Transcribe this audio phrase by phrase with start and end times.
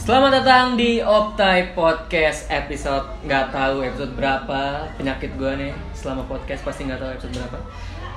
[0.00, 6.64] Selamat datang di Optai Podcast episode nggak tahu episode berapa penyakit gue nih selama podcast
[6.64, 7.58] pasti nggak tahu episode berapa.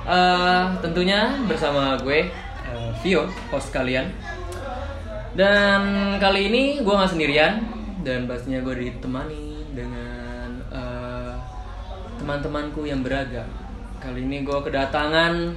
[0.08, 2.32] Eh, tentunya bersama gue
[2.64, 4.08] eh, Vio host kalian
[5.36, 7.60] dan kali ini gue nggak sendirian
[8.00, 11.36] dan pastinya gue ditemani dengan eh,
[12.16, 13.44] teman-temanku yang beragam.
[14.00, 15.52] Kali ini gue kedatangan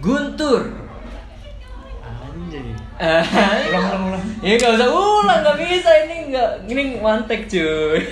[0.00, 0.89] Guntur.
[2.30, 2.70] Anjay.
[3.70, 4.24] Ulang, ulang, ulang.
[4.42, 8.06] Ya nggak usah ulang, nggak bisa ini nggak ini one take cuy.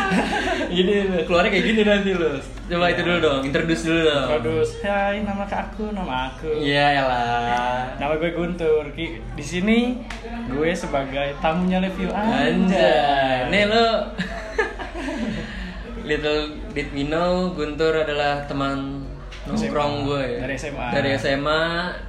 [0.74, 0.94] gini
[1.24, 2.36] keluarnya kayak gini nanti lo.
[2.64, 4.26] Coba itu dulu dong, introduce dulu dong.
[4.28, 4.72] Produce.
[4.84, 6.48] Hai, nama kak aku, nama aku.
[6.60, 7.96] Iya lah.
[8.00, 8.84] Nama gue Guntur.
[9.36, 10.00] Di sini
[10.48, 13.88] gue sebagai tamunya review Anjay, nih lo.
[16.08, 19.03] Little did we know Guntur adalah teman
[19.48, 20.38] nongkrong gue ya.
[20.48, 20.86] Dari SMA.
[20.92, 21.62] Dari SMA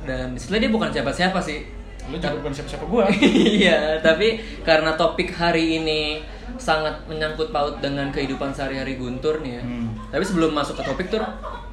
[0.07, 1.59] dan sebenarnya dia bukan siapa-siapa sih.
[2.05, 3.05] Lu juga bukan siapa-siapa gue.
[3.66, 6.21] Iya, tapi karena topik hari ini
[6.55, 9.63] sangat menyangkut paut dengan kehidupan sehari-hari Guntur nih ya.
[9.65, 9.87] Hmm.
[10.13, 11.20] Tapi sebelum masuk ke topik tuh,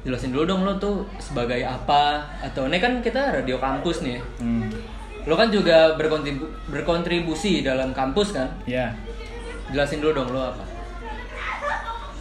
[0.03, 4.17] jelasin dulu dong lo tuh sebagai apa atau ini kan kita radio kampus nih.
[4.17, 4.21] ya.
[4.41, 4.67] Hmm.
[5.23, 8.49] Lo kan juga berkontribu berkontribusi dalam kampus kan?
[8.67, 8.91] Ya,
[9.71, 10.72] Jelasin dulu dong lo apa?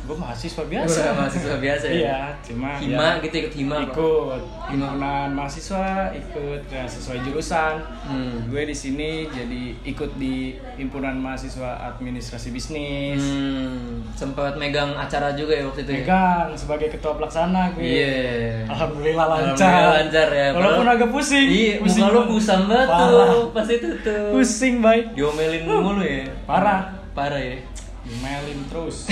[0.03, 1.01] Gue mahasiswa Udah, biasa.
[1.15, 1.95] mahasiswa biasa ya.
[1.95, 4.43] Iya, cuma Hima ya, gitu ikut hima ikut
[4.75, 7.75] himpunan mahasiswa, ikut ya, sesuai jurusan.
[8.03, 8.51] Hmm.
[8.51, 13.23] Gue di sini jadi ikut di himpunan mahasiswa administrasi bisnis.
[13.23, 15.99] Hmm, sempat megang acara juga ya waktu itu ya.
[16.03, 17.87] Megang sebagai ketua pelaksana gue.
[17.87, 18.67] Iya.
[18.75, 19.55] Alhamdulillah lancar.
[19.55, 20.49] Alhamdulillah lancar ya.
[20.51, 21.47] Walaupun agak pusing.
[21.47, 24.25] Iya, pusing muka lu pusam banget tuh pas itu tuh.
[24.35, 25.07] Pusing, bay.
[25.15, 26.27] Diomelin mulu ya.
[26.43, 26.91] Parah.
[27.15, 27.63] Parah ya.
[28.03, 29.07] Dimelin terus.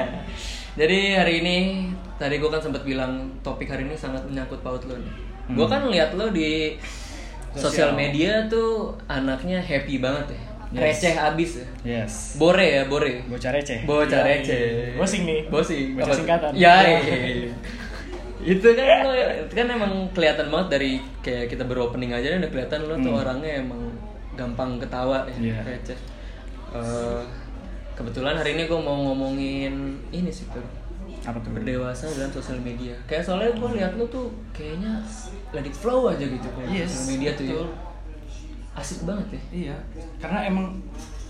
[0.78, 1.56] Jadi hari ini
[2.14, 5.14] tadi gue kan sempat bilang topik hari ini sangat menyangkut paut lo nih.
[5.46, 5.54] Hmm.
[5.54, 6.76] Gue kan lihat lo di
[7.52, 10.42] sosial media tuh anaknya happy banget ya.
[10.66, 10.82] Yes.
[10.98, 11.66] Receh abis ya.
[11.86, 12.12] Yes.
[12.36, 13.22] Bore ya, bore.
[13.24, 13.86] Bocah receh.
[13.86, 14.58] Bocah Iya, receh.
[14.58, 14.98] iya.
[14.98, 15.40] Bosing nih.
[15.46, 15.86] Bosing.
[15.94, 16.50] Bocah singkatan.
[16.52, 16.98] Ya, Iya.
[17.00, 17.54] iya, iya.
[18.36, 22.78] itu kan lo itu kan emang kelihatan banget dari kayak kita beropening aja udah kelihatan
[22.84, 23.22] lo tuh Hmm.
[23.24, 23.90] orangnya emang
[24.36, 25.58] gampang ketawa ya, Iya.
[25.64, 25.98] receh.
[26.70, 27.22] Eh,
[27.96, 29.72] kebetulan hari ini gue mau ngomongin
[30.10, 30.62] ini sih tuh
[31.24, 31.50] Apa tuh?
[31.50, 32.94] berdewasa dalam sosial media.
[33.04, 35.02] Kayak soalnya gue lihat lo tuh kayaknya
[35.50, 37.50] let it flow aja gitu kalau Yes, sosial media tuh ya.
[37.50, 37.66] betul.
[38.72, 39.42] Asik banget ya.
[39.50, 39.76] Iya.
[40.16, 40.66] Karena emang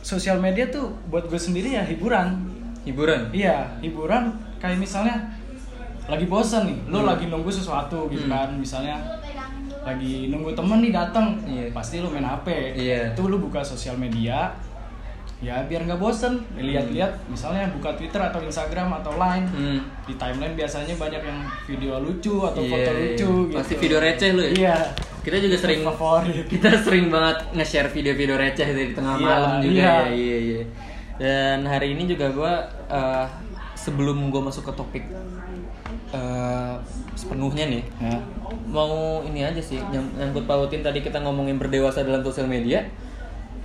[0.02, 2.44] sosial media tuh buat gue sendiri ya hiburan.
[2.84, 3.30] Hiburan.
[3.32, 5.32] Iya, hiburan kayak misalnya
[6.06, 7.08] lagi bosan nih, lo Hmm.
[7.08, 8.34] lagi nunggu sesuatu gitu Hmm.
[8.36, 8.94] kan, misalnya
[9.80, 11.72] lagi nunggu temen nih datang, Iya.
[11.72, 12.46] pasti lo main HP.
[12.74, 13.10] Iya.
[13.10, 14.54] Itu lo buka sosial media,
[15.38, 16.40] ya biar nggak bosen.
[16.52, 19.80] Lihat-lihat, misalnya buka Twitter atau Instagram atau Line, Hmm.
[20.02, 22.96] di timeline biasanya banyak yang video lucu atau Iya, foto iya.
[22.96, 23.30] lucu.
[23.46, 23.54] gitu.
[23.54, 24.50] Pasti video receh lo ya?
[24.50, 24.76] Iya.
[25.20, 26.46] Kita juga sering favorit.
[26.52, 29.92] kita sering banget nge-share video-video receh di tengah Iya, malam juga iya.
[29.92, 30.62] ya iya iya
[31.16, 32.52] dan hari ini juga gue
[33.74, 35.04] sebelum gue masuk ke topik
[36.12, 36.74] eh,
[37.14, 38.20] sepenuhnya nih Ya.
[38.66, 42.84] mau ini aja sih yang nyangkut pautin tadi kita ngomongin berdewasa dalam sosial media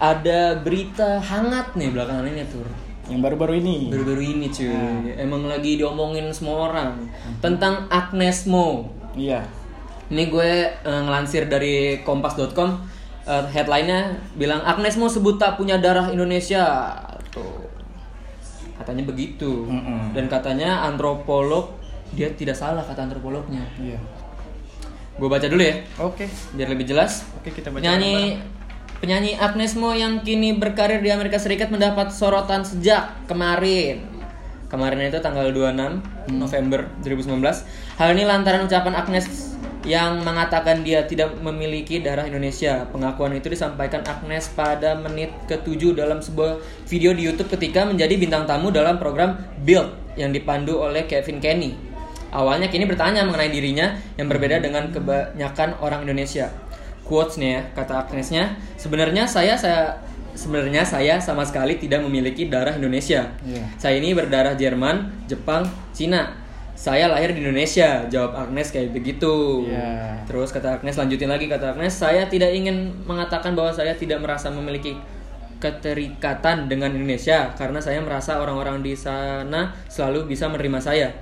[0.02, 2.66] ada berita hangat nih belakangan ini tuh
[3.06, 3.78] Yang baru-baru ini.
[3.88, 5.14] baru-baru ini cuy Nah.
[5.16, 7.06] emang lagi diomongin semua orang
[7.38, 9.46] tentang Agnes Mo Iya.
[10.08, 12.82] ini gue eh, ngelansir dari kompas.com
[13.24, 14.00] eh, headline-nya
[14.34, 16.96] bilang Agnes Mo sebut tak punya darah Indonesia.
[17.30, 17.70] Tuh.
[18.74, 19.64] Katanya begitu.
[19.64, 20.10] Mm-mm.
[20.12, 21.78] Dan katanya antropolog
[22.12, 23.62] dia tidak salah kata antropolognya.
[23.78, 24.00] Iya.
[25.14, 26.26] Gue baca dulu ya Oke.
[26.52, 27.28] biar lebih jelas.
[27.36, 28.40] Oke, kita baca Penyanyi
[29.02, 34.06] penyanyi Agnes Mo yang kini berkarir di Amerika Serikat mendapat sorotan sejak kemarin.
[34.70, 37.44] Kemarin itu tanggal 26 November 2019.
[38.00, 42.86] Hal ini lantaran ucapan Agnes yang mengatakan dia tidak memiliki darah Indonesia.
[42.94, 48.46] Pengakuan itu disampaikan Agnes pada menit ke-7 dalam sebuah video di YouTube ketika menjadi bintang
[48.46, 51.74] tamu dalam program Build yang dipandu oleh Kevin Kenny.
[52.32, 56.48] Awalnya kini bertanya mengenai dirinya yang berbeda dengan kebanyakan orang Indonesia.
[57.12, 60.00] Quotes-nya ya, kata Agnesnya, sebenarnya saya saya
[60.32, 63.28] sebenarnya saya sama sekali tidak memiliki darah Indonesia.
[63.44, 63.68] Iya.
[63.76, 66.40] Saya ini berdarah Jerman, Jepang, Cina.
[66.72, 69.68] Saya lahir di Indonesia, jawab Agnes kayak begitu.
[69.68, 70.24] Iya.
[70.24, 74.48] Terus kata Agnes lanjutin lagi kata Agnes, saya tidak ingin mengatakan bahwa saya tidak merasa
[74.48, 74.96] memiliki
[75.62, 81.14] keterikatan dengan Indonesia karena saya merasa orang-orang di sana selalu bisa menerima saya.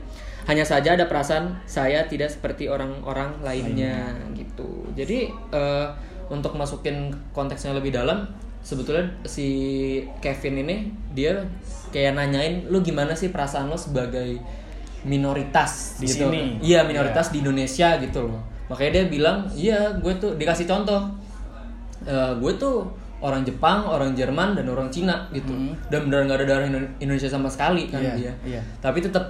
[0.50, 4.90] Hanya saja ada perasaan saya tidak seperti orang-orang lainnya gitu.
[4.98, 5.88] Jadi eh,
[6.28, 8.25] untuk masukin konteksnya lebih dalam,
[8.60, 9.48] sebetulnya si
[10.19, 10.75] Kevin ini
[11.13, 11.38] dia
[11.90, 14.42] kayak nanyain lu gimana sih perasaan lo sebagai
[15.04, 16.28] minoritas Di gitu.
[16.28, 16.60] sini.
[16.60, 18.42] Iya, minoritas di Indonesia gitu loh.
[18.68, 21.01] Makanya dia bilang, "Iya, gue tuh dikasih contoh.
[22.04, 22.86] Eh, gue tuh
[23.19, 25.51] orang Jepang, orang Jerman dan orang Cina gitu.
[25.88, 28.34] Dan benar nggak ada darah Indo- Indonesia sama sekali kan Iya, dia.
[28.46, 28.62] iya.
[28.80, 29.24] Tapi tetap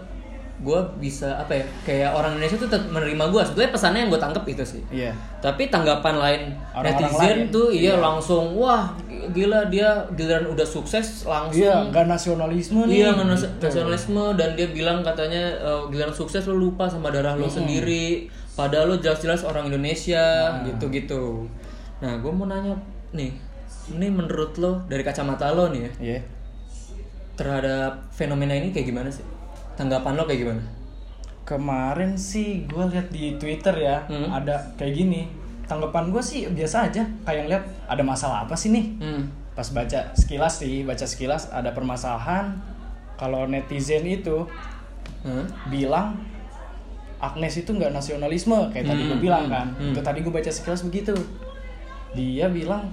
[0.59, 3.41] gue bisa apa ya kayak orang Indonesia tuh tetap menerima gue.
[3.41, 4.81] Sebetulnya pesannya yang gue tangkep itu sih.
[4.91, 5.11] Iya.
[5.39, 7.47] Tapi tanggapan lain Orang-orang netizen lain.
[7.49, 7.93] tuh iya, Iya.
[7.97, 8.91] langsung wah
[9.29, 12.95] gila dia giliran udah sukses langsung Iya, nggak nasionalisme nih.
[12.97, 13.63] Iya nggak Gitu.
[13.63, 18.89] nasionalisme dan dia bilang katanya eh, giliran sukses lo lupa sama darah lo sendiri padahal
[18.89, 20.19] lo jelas-jelas orang Indonesia
[20.51, 20.67] Nah.
[20.67, 21.47] gitu-gitu.
[21.99, 22.75] Nah gue mau nanya
[23.09, 23.31] nih,
[23.89, 26.19] ini menurut lo dari kacamata lo nih ya Iya.
[27.33, 29.23] terhadap fenomena ini kayak gimana sih?
[29.79, 30.63] Tanggapan lo kayak gimana?
[31.41, 34.27] Kemarin sih gue lihat di Twitter ya, Hmm.
[34.27, 35.31] ada kayak gini.
[35.65, 38.85] Tanggapan gue sih biasa aja, kayak ngeliat ada masalah apa sih nih?
[38.99, 39.23] Hmm.
[39.55, 42.59] Pas baca sekilas sih, baca sekilas ada permasalahan.
[43.15, 44.43] Kalau netizen itu
[45.21, 45.47] Hah?
[45.67, 46.15] bilang
[47.19, 49.67] Agnes itu nggak nasionalisme kayak tadi gue Hmm, bilang hmm, kan.
[49.75, 49.91] hmm.
[49.91, 51.11] Itu tadi gue baca sekilas begitu.
[52.11, 52.91] Dia bilang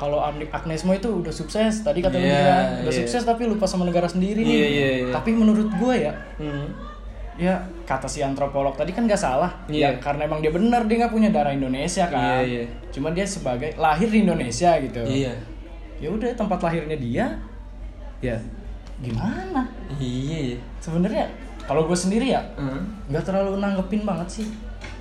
[0.00, 2.96] kalau Ag- Agnesmo itu udah sukses tadi kata lu bilang udah iya.
[2.96, 4.48] sukses tapi lupa sama negara sendiri nih.
[4.50, 5.12] Iya, iya, iya.
[5.12, 6.66] Tapi menurut gue ya Hmm.
[7.36, 9.92] ya kata si antropolog tadi kan gak salah Iya.
[9.92, 12.64] ya karena emang dia benar dia nggak punya darah Indonesia kan Iya, iya.
[12.90, 15.32] cuma dia sebagai lahir di Indonesia gitu Iya.
[15.98, 17.26] ya udah tempat lahirnya dia
[18.18, 18.36] ya
[18.98, 19.64] gimana
[19.94, 20.36] Iya.
[20.46, 20.58] iya.
[20.78, 21.24] sebenarnya
[21.62, 22.84] kalau gue sendiri ya Hmm.
[23.06, 24.48] nggak terlalu nanggepin banget sih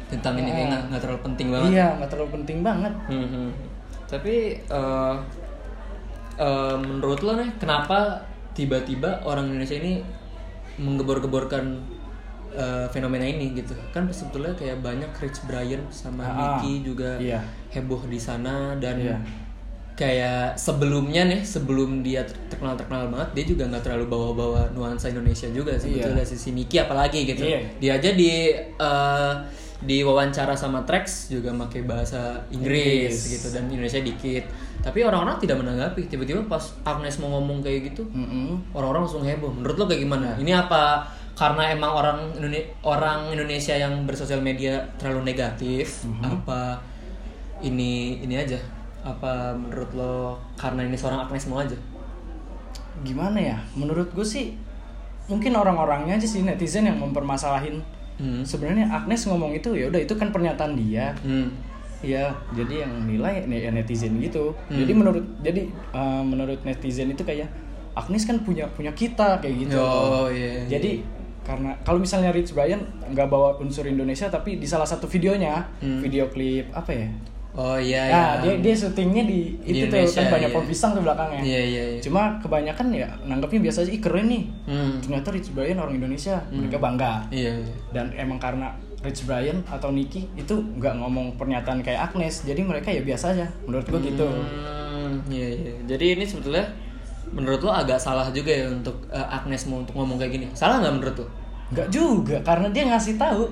[0.08, 1.70] Tentang ini kayak nggak nggak terlalu penting banget.
[1.70, 3.50] iya nggak terlalu penting banget Hmm.
[4.10, 5.16] Tapi eh,
[6.38, 10.02] eh, menurut lo nih kenapa tiba-tiba orang Indonesia ini
[10.78, 11.66] menggebor-geborkan
[12.52, 13.76] eh, fenomena ini gitu?
[13.90, 17.44] Kan sebetulnya kayak banyak Rich Brian sama Ah, Nicky juga iya.
[17.70, 19.18] heboh di sana dan Iya.
[19.94, 25.52] kayak sebelumnya nih sebelum dia ter- terkenal-terkenal banget dia juga nggak terlalu bawa-bawa nuansa Indonesia
[25.52, 26.32] juga sebetulnya Iya.
[26.32, 27.44] si si Nicky apalagi gitu.
[27.44, 27.60] Iya.
[27.78, 29.34] Dia aja di eh,
[29.80, 33.34] di wawancara sama Trax juga pakai bahasa Inggris, Inggris.
[33.40, 34.44] gitu dan Indonesia dikit.
[34.84, 36.08] Tapi orang-orang tidak menanggapi.
[36.08, 38.60] Tiba-tiba pas Agnes mau ngomong kayak gitu, Mm-mm.
[38.76, 39.52] orang-orang langsung heboh.
[39.52, 40.36] Menurut lo kayak gimana?
[40.36, 46.04] Ini apa karena emang orang Indone- orang Indonesia yang bersosial media terlalu negatif?
[46.20, 46.80] Apa
[47.60, 48.60] ini ini aja?
[49.00, 50.16] Apa menurut lo
[50.60, 51.76] karena ini seorang Agnes mau aja?
[53.00, 54.60] gimana ya menurut gue sih
[55.32, 57.80] mungkin orang-orangnya aja sih netizen yang mempermasalahin
[58.20, 58.44] Hmm.
[58.44, 61.50] sebenarnya Agnes ngomong itu ya udah itu kan pernyataan dia Hmm.
[62.00, 64.56] Iya, jadi yang nilai ya netizen gitu.
[64.72, 64.80] Hmm.
[64.80, 67.52] Jadi menurut jadi uh, menurut netizen itu kayak
[67.92, 69.76] Agnes kan punya punya kita kayak gitu.
[69.76, 70.80] Oh, iya, iya.
[70.80, 71.04] Jadi
[71.44, 76.00] karena kalau misalnya Rich Brian nggak bawa unsur Indonesia tapi di salah satu videonya Hmm.
[76.00, 77.08] video klip apa ya?
[77.60, 78.56] Oh iya Nah, iya.
[78.56, 80.56] dia dia syutingnya di, Di itu tuh Indonesia, kan banyak iya.
[80.56, 81.42] pohon pisang tuh belakangnya.
[81.44, 82.00] Iya iya iya.
[82.00, 84.44] Cuma kebanyakan ya nanggapnya biasa aja, ih keren nih.
[84.64, 84.96] Hmm.
[85.04, 87.74] Ternyata Rich Brian orang Indonesia, mereka bangga Iya iya.
[87.92, 88.72] dan emang karena
[89.04, 93.48] Rich Brian atau Nicky itu nggak ngomong pernyataan kayak Agnes jadi mereka ya biasa aja
[93.68, 95.74] menurut gua gitu Hmm, iya iya.
[95.88, 96.64] Jadi ini sebetulnya
[97.32, 100.48] menurut lo agak salah juga ya untuk eh, Agnes mau untuk ngomong kayak gini.
[100.56, 101.28] Salah nggak menurut lo?
[101.70, 103.46] nggak juga karena dia ngasih tahu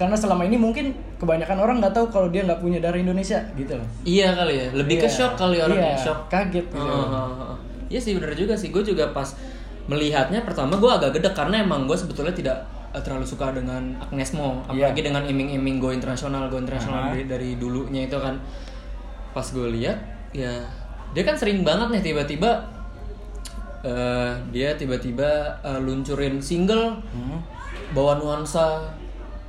[0.00, 3.76] karena selama ini mungkin kebanyakan orang nggak tahu kalau dia nggak punya darah Indonesia gitu
[3.76, 4.66] loh Iya kali ya.
[4.72, 5.12] Lebih ke Iya.
[5.12, 6.18] shock kali orangnya Iya, shock.
[6.26, 7.56] kaget gitu Oh, oh, oh, oh.
[7.86, 8.70] Iya sih bener juga sih.
[8.70, 9.28] Gue juga pas
[9.84, 12.56] melihatnya pertama gue agak gede karena emang gue sebetulnya tidak
[12.90, 17.12] eh, terlalu suka dengan Agnes Mo, apalagi dengan iming-iming go internasional, go internasional Aha.
[17.12, 18.40] dari, dari dulunya itu kan.
[19.30, 19.98] Pas gue lihat
[20.32, 20.64] ya
[21.10, 22.62] dia kan sering banget nih tiba-tiba
[23.82, 25.28] eh, dia tiba-tiba
[25.60, 27.40] eh, luncurin single Hmm.
[27.90, 28.86] bawa nuansa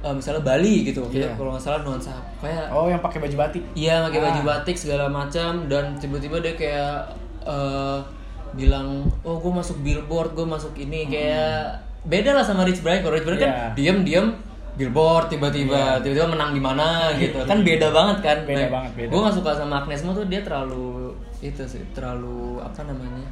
[0.01, 1.05] eh, misalnya Bali gitu.
[1.08, 1.34] Iya.
[1.34, 3.63] kalau nggak salah nuansa kayak oh yang pakai baju batik?
[3.74, 4.48] Iya pakai baju Ah.
[4.51, 5.65] batik segala macam.
[5.65, 6.96] Dan tiba-tiba dia kayak
[7.43, 7.98] eh,
[8.51, 8.88] bilang
[9.22, 13.00] oh gue masuk billboard gue masuk ini kayak beda lah sama Rich Brian.
[13.00, 13.65] Kalau Rich Brian kan Iya.
[13.74, 14.27] diam-diam
[14.72, 17.38] billboard tiba-tiba tiba-tiba menang di mana gitu.
[17.43, 18.38] Kan beda banget kan?
[18.43, 19.10] Beda banget, beda.
[19.10, 23.25] gue gak suka sama Agnes Mo tuh dia terlalu itu sih terlalu apa namanya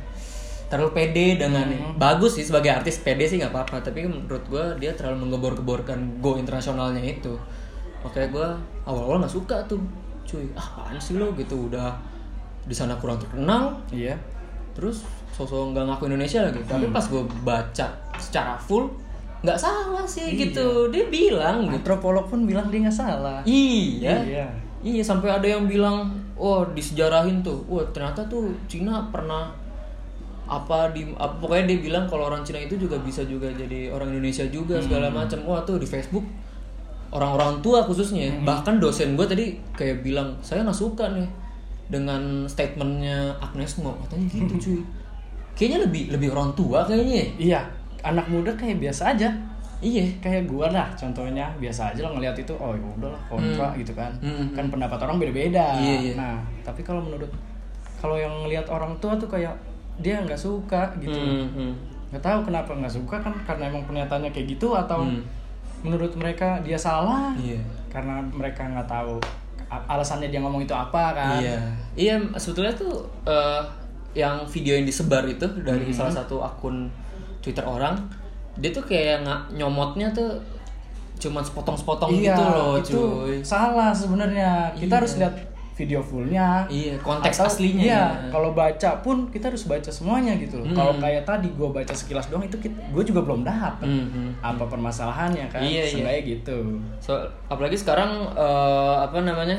[0.69, 1.97] terlalu pede dengan Hmm.
[1.97, 3.81] bagus sih sebagai artis pede sih nggak apa-apa.
[3.81, 7.33] Tapi menurut gue dia terlalu menggebor-geborkan go internasionalnya itu.
[7.99, 8.47] Makanya gue
[8.85, 9.81] awal-awal nggak suka tuh.
[10.23, 11.33] Cuy ah apaan sih lo?
[11.33, 11.89] Gitu udah
[12.61, 13.73] di sana kurang terkenal.
[13.89, 14.13] Iya.
[14.71, 15.01] Terus
[15.33, 16.61] sosok nggak ngaku Indonesia lagi.
[16.63, 16.93] Tapi Hmm.
[16.93, 18.85] pas gue baca secara full
[19.39, 20.39] nggak salah sih Iya.
[20.45, 20.93] gitu.
[20.93, 21.81] Dia bilang gitu.
[21.81, 23.41] Antropolog pun bilang dia nggak salah.
[23.41, 24.15] Iya.
[24.21, 24.47] Iya.
[24.79, 27.59] iya sampai ada yang bilang oh disejarahin tuh.
[27.65, 29.49] Wah ternyata tuh Cina pernah
[30.49, 34.09] apa di apa, pokoknya dia bilang kalau orang Cina itu juga bisa juga jadi orang
[34.09, 35.21] Indonesia juga segala Hmm.
[35.21, 35.39] macam.
[35.45, 36.25] Wah tuh di Facebook
[37.09, 38.43] orang-orang tua khususnya Hmm.
[38.43, 41.25] bahkan dosen gue tadi kayak bilang saya nggak suka nih
[41.87, 43.93] dengan statementnya Agnes Mo.
[44.03, 44.79] Katanya gitu cuy.
[45.53, 47.59] Kayaknya lebih lebih orang tua kayaknya iya
[48.01, 49.29] anak muda kayak biasa aja.
[49.79, 50.05] Iya.
[50.19, 54.11] Kayak gua lah contohnya biasa aja lah ngeliat itu oh ya udahlah kontra gitu kan.
[54.19, 54.49] Hmm.
[54.51, 55.77] kan pendapat orang beda-beda.
[55.77, 56.13] Iya, iya.
[56.17, 57.29] nah tapi kalau menurut
[57.97, 59.51] kalau yang ngelihat orang tua tuh kayak
[59.99, 61.71] dia nggak suka gitu Hmm, hmm.
[62.09, 65.21] nggak tahu kenapa nggak suka kan karena emang pernyataannya kayak gitu atau Hmm.
[65.79, 67.59] menurut mereka dia salah Iya.
[67.87, 69.15] karena mereka nggak tahu
[69.69, 71.57] alasannya dia ngomong itu apa kan Iya,
[71.95, 73.61] iya sebetulnya tuh eh,
[74.13, 75.95] yang video yang disebar itu dari Hmm.
[75.95, 76.89] salah satu akun
[77.39, 77.95] Twitter orang,
[78.55, 80.35] dia tuh kayak nggak nyomotnya tuh
[81.15, 83.35] cuman sepotong-sepotong Iya, gitu loh, itu cuy.
[83.41, 84.97] salah sebenarnya kita Iya.
[84.97, 85.35] harus lihat
[85.79, 87.79] video fullnya Iya, konteks Atau- aslinya.
[87.81, 90.75] iya kalau baca pun kita harus baca semuanya gitu loh Hmm.
[90.75, 94.29] kalau kayak tadi gue baca sekilas doang itu gue juga belum dapet Hmm, hmm.
[94.41, 96.19] apa permasalahannya kan Iya, iya.
[96.19, 96.57] Gitu
[96.99, 97.15] So,
[97.47, 99.55] apalagi sekarang eh, apa namanya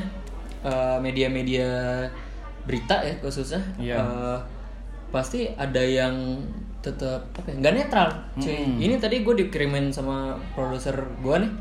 [0.61, 2.05] eh, media-media
[2.61, 3.97] berita ya khususnya, Iya.
[3.97, 4.39] eh,
[5.09, 6.37] pasti ada yang
[6.81, 8.09] tetap apa ya, nggak netral.
[8.37, 8.53] Cuy.
[8.53, 8.77] Mm.
[8.79, 11.53] Ini tadi gue dikirimin sama produser gue nih,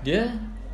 [0.00, 0.22] dia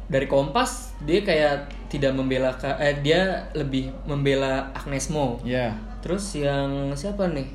[0.07, 3.21] dari Kompas dia kayak tidak membela eh dia
[3.53, 5.39] lebih membela Agnes Mo.
[5.43, 7.51] ya Terus yang siapa nih?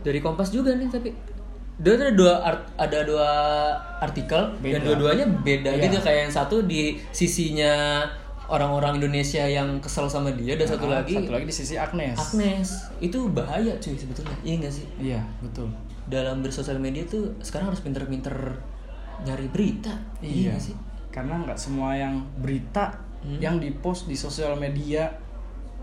[0.00, 1.10] Dari Kompas juga nih tapi
[1.74, 3.30] dia ada dua art- ada dua
[3.98, 4.78] artikel dan Beda.
[4.84, 5.82] dua-duanya beda Iya.
[5.82, 5.96] gitu.
[5.98, 8.04] Kayak yang satu di sisinya
[8.46, 12.14] orang-orang Indonesia yang kesel sama dia dan satu Nah, lagi satu lagi di sisi Agnes.
[12.14, 12.68] Agnes.
[13.00, 14.36] Itu bahaya cuy sebetulnya.
[14.40, 14.86] Iya nggak sih?
[15.00, 15.66] Iya betul.
[16.06, 18.60] Dalam bersosial media tuh sekarang harus pinter-pinter
[19.24, 19.90] nyari berita.
[20.20, 20.54] Iya.
[20.54, 20.76] nggak sih
[21.14, 23.40] karena nggak semua yang berita Hmm.
[23.40, 25.08] yang dipost di sosial media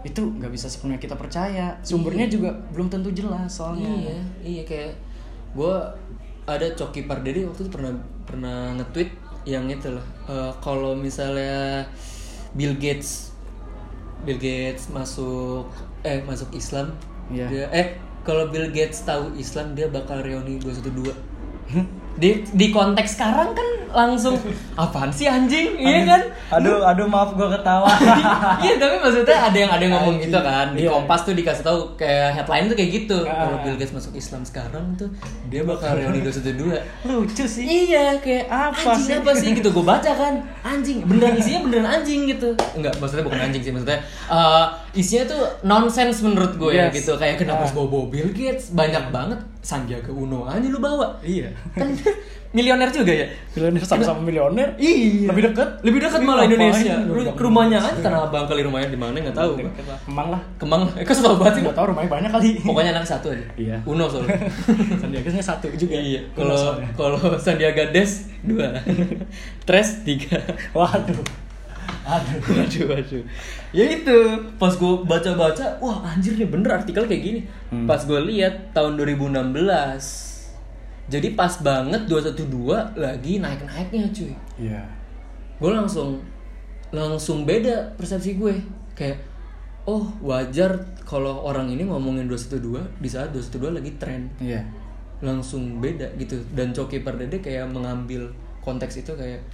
[0.04, 4.94] itu nggak bisa sepenuhnya kita percaya sumbernya juga belum tentu jelas soalnya Iya, iya kayak
[5.52, 5.74] gue
[6.44, 9.10] ada Coki Pardede waktu itu pernah pernah nge-tweet
[9.44, 10.06] yang itu loh.
[10.28, 11.82] eh, kalau misalnya
[12.54, 13.34] Bill Gates
[14.22, 15.66] Bill Gates masuk
[16.02, 16.94] eh masuk Islam,
[17.34, 17.50] Iya.
[17.50, 17.88] dia eh
[18.22, 21.10] kalau Bill Gates tahu Islam dia bakal reuni 212.
[22.22, 24.38] Di di konteks sekarang kan langsung
[24.74, 25.76] apaan sih anjing?
[25.76, 26.22] Iya kan?
[26.54, 27.90] aduh aduh maaf gue ketawa
[28.64, 30.92] iya tapi maksudnya ada yang ada yang ngomong gitu kan di Iya.
[30.92, 33.36] Kompas tuh dikasih tahu kayak headline tuh kayak gitu Ah.
[33.42, 35.10] kalau Bill Gates masuk Islam sekarang tuh
[35.48, 39.16] dia bakal reuni 212 lucu sih iya kayak Apa anjing sih?
[39.18, 43.40] apa sih gitu gue baca kan anjing beneran isinya beneran anjing gitu enggak maksudnya bukan
[43.42, 44.00] anjing sih maksudnya
[44.30, 47.00] eh, isinya tuh nonsense menurut gue ya Yes.
[47.00, 47.62] gitu kayak kenapa Ah.
[47.64, 51.88] harus bawa bawa Bill Gates banyak banget Sandiaga Uno aja lu bawa iya kan
[52.52, 55.32] milioner juga ya milioner sama-sama milioner Iya.
[55.32, 56.94] lebih dekat Lebih dekat Ini malah Indonesia.
[57.00, 59.56] lu ke rumahnya aja tanah abang kali rumahnya di mana nggak tahu.
[60.04, 60.84] Kemang lah Kemang.
[60.94, 61.62] Eh, kok setahu banget sih?
[61.64, 63.46] nggak tahu rumahnya banyak kali Pokoknya anak satu aja.
[63.56, 63.78] Iya.
[63.86, 64.36] Uno soalnya.
[65.00, 66.20] Sandiaga satu juga iya.
[66.36, 68.68] Kalau kalau Sandiaga Des dua,
[69.68, 70.36] Tres tiga.
[70.76, 71.24] waduh
[72.06, 73.24] aduh Waduh, waduh.
[73.72, 74.18] Ya itu,
[74.60, 77.40] pas gue baca-baca, wah anjir nih bener artikel kayak gini.
[77.72, 77.86] Hmm.
[77.88, 79.38] Pas gue lihat tahun 2016.
[81.12, 84.32] Jadi pas banget 212 lagi naik-naiknya cuy.
[84.56, 85.02] iya
[85.62, 86.18] gue langsung
[86.90, 88.58] langsung beda persepsi gue
[88.98, 89.22] kayak
[89.86, 90.74] oh wajar
[91.06, 94.66] kalau orang ini ngomongin 212 di saat 212 lagi tren iya
[95.22, 98.34] langsung beda gitu dan Coki Pardede kayak mengambil
[98.66, 99.46] konteks itu kayak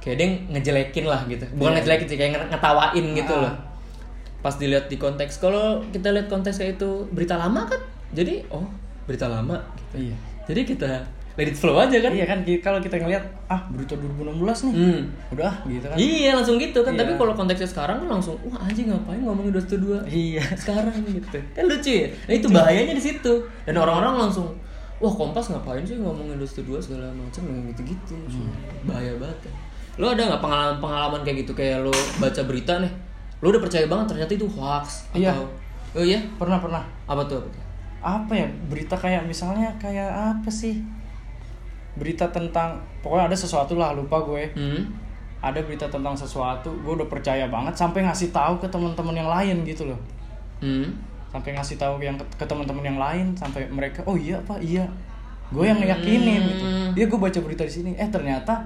[0.00, 1.76] kayak dia ngejelekin lah gitu bukan Iya.
[1.78, 3.42] ngejelekin sih kayak nge- ngetawain gitu Ah.
[3.42, 3.54] loh
[4.40, 7.76] pas dilihat di konteks kalau kita lihat konteksnya itu berita lama kan
[8.10, 8.64] jadi oh
[9.04, 10.08] berita lama gitu.
[10.08, 10.90] iya jadi kita
[11.36, 15.00] let it flow aja kan iya kan kalau kita ngeliat ah berita 2016 nih Hmm.
[15.30, 16.92] udah gitu kan Iya langsung gitu kan.
[16.92, 17.00] Iya.
[17.00, 21.38] Tapi kalau konteksnya sekarang kan langsung wah anjing ngapain ngomongin 212 iya sekarang gitu.
[21.54, 22.08] Kan lucu ya.
[22.26, 23.32] Nah itu bahayanya di situ.
[23.62, 24.48] Dan orang-orang langsung
[24.98, 28.14] wah Kompas ngapain sih ngomongin 212 segala macam gitu-gitu.
[28.82, 29.38] Bahaya banget.
[29.42, 29.52] Ya.
[30.00, 32.88] Lo ada nggak pengalaman-pengalaman kayak gitu kayak lo baca berita nih.
[33.38, 35.30] Lo udah percaya banget ternyata itu hoax Iya.
[35.30, 35.44] atau
[35.90, 36.22] Oh iya?
[36.34, 37.44] pernah pernah Apa tuh?
[38.00, 40.80] Apa apa ya berita kayak misalnya kayak apa sih
[41.92, 44.88] berita tentang pokoknya ada sesuatu lah lupa gue Hmm.
[45.38, 49.56] ada berita tentang sesuatu gue udah percaya banget sampai ngasih tahu ke teman-teman yang lain
[49.64, 50.00] gitu loh
[50.60, 50.96] Hmm.
[51.28, 54.88] sampai ngasih tahu yang ke, ke teman-teman yang lain sampai mereka oh iya pak iya
[55.50, 56.90] gue yang ngeyakinin gitu Hmm.
[56.94, 58.64] iya gue baca berita di sini eh ternyata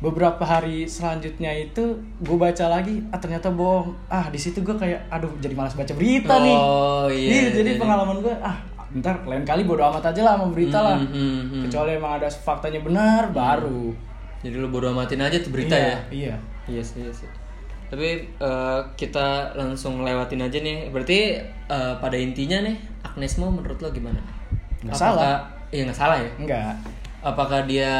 [0.00, 1.84] beberapa hari selanjutnya itu
[2.18, 5.92] gue baca lagi ah ternyata bohong ah di situ gue kayak aduh jadi malas baca
[5.92, 8.56] berita nih Oh, iya, jadi jadi- pengalaman gue ah
[8.92, 11.62] ntar lain kali bodo amat aja lah sama berita lah Hmm, hmm, hmm.
[11.62, 13.92] kecuali emang ada faktanya benar baru
[14.40, 15.98] Jadi lo bodo amatin aja tuh berita iya, ya.
[16.10, 16.34] iya
[16.66, 17.28] Iya sih, iya sih.
[17.86, 20.88] Tapi eh, kita langsung lewatin aja nih.
[20.88, 24.16] Berarti eh, pada intinya nih Agnes Mo menurut lo gimana?
[24.80, 25.36] Nggak Apakah- salah.
[25.68, 26.30] Iya nggak salah ya.
[26.36, 26.72] enggak
[27.20, 27.92] Apakah dia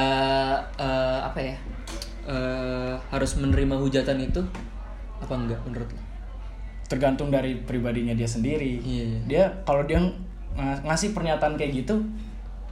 [0.75, 1.57] eh, apa ya
[2.25, 4.41] eh, harus menerima hujatan itu?
[5.21, 6.00] Apa enggak menurut lo?
[6.87, 9.21] tergantung dari pribadinya dia sendiri Iya, iya.
[9.23, 10.11] dia kalau dia ng-
[10.83, 12.03] ngasih pernyataan kayak gitu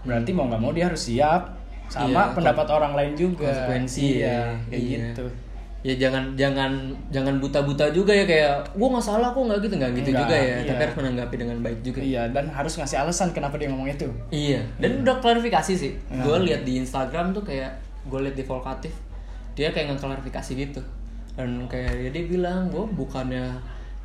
[0.02, 1.55] berarti mau nggak mau dia harus siap
[1.87, 4.43] sama Iya, pendapat orang lain juga konsekuensi iya ya.
[4.67, 4.90] kayak Iya.
[5.14, 5.25] gitu
[5.87, 9.92] ya jangan jangan jangan buta-buta juga ya kayak gua nggak salah kok nggak gitu nggak
[10.02, 10.68] gitu Nggak, juga ya iya.
[10.75, 14.08] tapi harus menanggapi dengan baik juga Iya, dan harus ngasih alasan kenapa dia ngomong itu.
[14.32, 15.92] Iya, dan udah klarifikasi sih.
[16.11, 16.25] Nah.
[16.25, 18.94] Gue lihat di Instagram tuh kayak gue lihat di Volkatif,
[19.54, 20.80] dia kayak ngeklarifikasi gitu.
[21.37, 23.54] Dan kayak ya dia bilang gue bukannya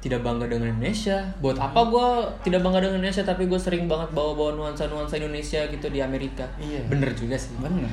[0.03, 1.23] tidak bangga dengan Indonesia.
[1.39, 2.07] Buat apa gue
[2.43, 6.43] tidak bangga dengan Indonesia tapi gue sering banget bawa-bawa nuansa-nuansa Indonesia gitu di Amerika.
[6.59, 6.83] Iya.
[6.91, 7.55] Bener juga sih.
[7.55, 7.87] Bener.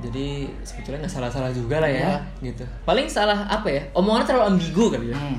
[0.00, 2.48] Jadi sebetulnya nggak salah-salah juga lah ya, Iya.
[2.48, 2.64] gitu.
[2.88, 3.82] Paling salah apa ya?
[3.92, 5.16] Omongannya terlalu ambigu kali ya.
[5.18, 5.38] Hmm.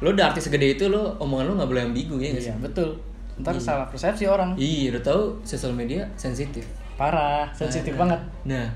[0.00, 2.48] Lo udah artis segede itu lo omongan lo nggak boleh ambigu ya sih?
[2.48, 2.96] Iya, betul.
[3.36, 4.56] Ntar salah persepsi orang.
[4.56, 6.64] Iya, udah tahu sosial media sensitif.
[6.96, 8.16] Parah, sensitif banget.
[8.48, 8.72] Nah,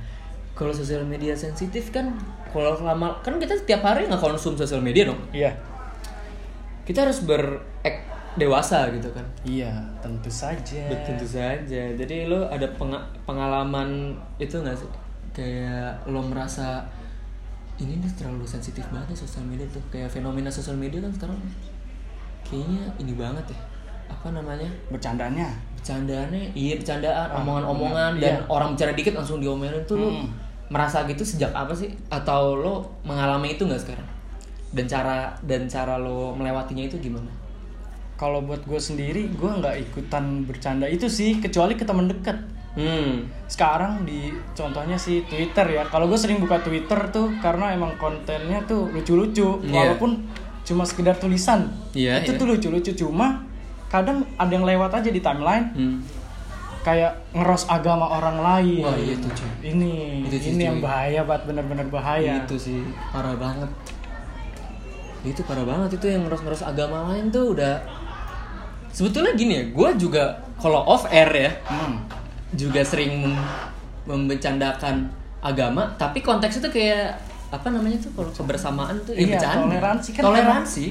[0.52, 2.12] kalau sosial media sensitif kan
[2.52, 5.20] kalau lama kan kita setiap hari nggak konsum sosial media dong.
[5.32, 5.56] Iya.
[6.84, 7.64] Kita harus ber
[8.34, 9.26] dewasa gitu kan.
[9.42, 10.86] Iya, tentu saja.
[11.02, 11.82] Tentu saja.
[11.90, 14.90] Jadi lo ada penga- pengalaman itu nggak sih?
[15.30, 16.82] Kayak lo merasa
[17.76, 19.82] ini nih terlalu sensitif banget nih sosial media tuh.
[19.88, 21.38] Kayak fenomena sosial media kan sekarang
[22.42, 23.58] kayaknya ini banget ya.
[24.08, 24.68] Apa namanya?
[24.88, 25.48] Bercandanya.
[25.80, 28.44] bercandaannya iya bercandaan Ah, omongan-omongan omongan, dan iya.
[28.52, 30.28] orang bicara dikit langsung diomelin tuh lo Hmm.
[30.68, 34.04] merasa gitu sejak apa sih atau lo mengalami itu nggak sekarang
[34.70, 37.32] dan cara dan cara lo melewatinya itu gimana
[38.20, 42.36] Kalau buat gue sendiri, gue nggak ikutan bercanda itu sih, kecuali ke teman dekat.
[42.70, 45.88] hmm Sekarang di contohnya sih Twitter ya.
[45.88, 49.72] Kalau gue sering buka Twitter tuh karena emang kontennya tuh lucu-lucu, Iya.
[49.72, 50.28] walaupun
[50.62, 51.72] cuma sekedar tulisan.
[51.96, 52.38] Iya, itu iya.
[52.38, 53.48] tuh lucu-lucu cuma
[53.88, 55.98] kadang ada yang lewat aja di timeline hmm
[56.80, 58.80] kayak ngeros agama orang lain.
[58.80, 59.52] Wah, iya tuh, cuy.
[59.68, 59.92] Ini
[60.24, 60.68] Itu sih, ini cuy.
[60.72, 62.40] yang bahaya banget bener-bener bahaya.
[62.40, 62.80] itu sih
[63.12, 63.68] parah banget
[65.20, 67.84] itu parah banget itu yang ngeros-ngeros agama lain tuh udah
[68.90, 70.24] sebetulnya gini ya gue juga
[70.56, 72.02] kalau off air ya Hmm.
[72.52, 73.46] juga sering mem-
[74.06, 75.06] membercandakan
[75.40, 77.14] agama tapi konteksnya tuh kayak
[77.48, 79.62] apa namanya tuh kalau kebersamaan tuh ya Iya, bercanda.
[79.64, 80.86] toleransi kan toleransi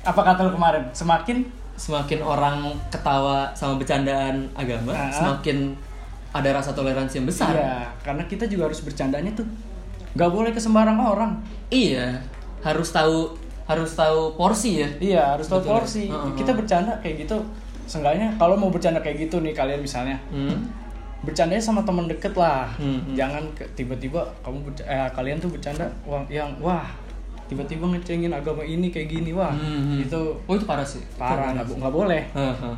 [0.00, 0.88] Apa kata lu kemarin?
[0.90, 1.44] Semakin
[1.76, 2.56] semakin orang
[2.88, 5.08] ketawa sama bercandaan agama Ah.
[5.10, 5.76] semakin
[6.30, 9.44] ada rasa toleransi yang besar Iya, karena kita juga harus bercandanya tuh
[10.10, 11.32] nggak boleh ke sembarang orang.
[11.68, 12.16] iya
[12.60, 13.32] harus tahu
[13.70, 15.70] harus tahu porsi ya Iya, harus tahu Betul.
[15.72, 16.02] porsi.
[16.04, 16.30] Heeh.
[16.34, 17.38] Kita bercanda kayak gitu.
[17.86, 20.58] Seenggaknya kalau mau bercanda kayak gitu nih kalian misalnya, hmm.
[21.20, 22.66] bercandanya sama teman deket lah.
[22.74, 23.14] Hmm, hmm.
[23.14, 26.86] Jangan tiba-tiba kamu eh, kalian tuh bercanda wah, yang wah
[27.46, 30.04] tiba-tiba ngecengin agama ini kayak gini wah Hmm, hmm.
[30.04, 32.74] itu oh itu parah sih parah nggak bo- nggak boleh Heeh.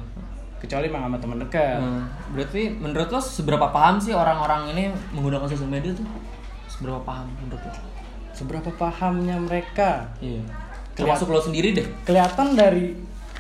[0.59, 1.77] kecuali emang sama teman dekat.
[1.77, 2.09] Hmm.
[2.33, 6.09] berarti menurut lo seberapa paham sih orang-orang ini menggunakan sosial media tuh
[6.67, 7.73] seberapa paham menurut lo
[8.33, 10.09] Seberapa pahamnya mereka?
[10.19, 10.41] iya
[10.95, 12.93] termasuk lo sendiri deh Kelihatan dari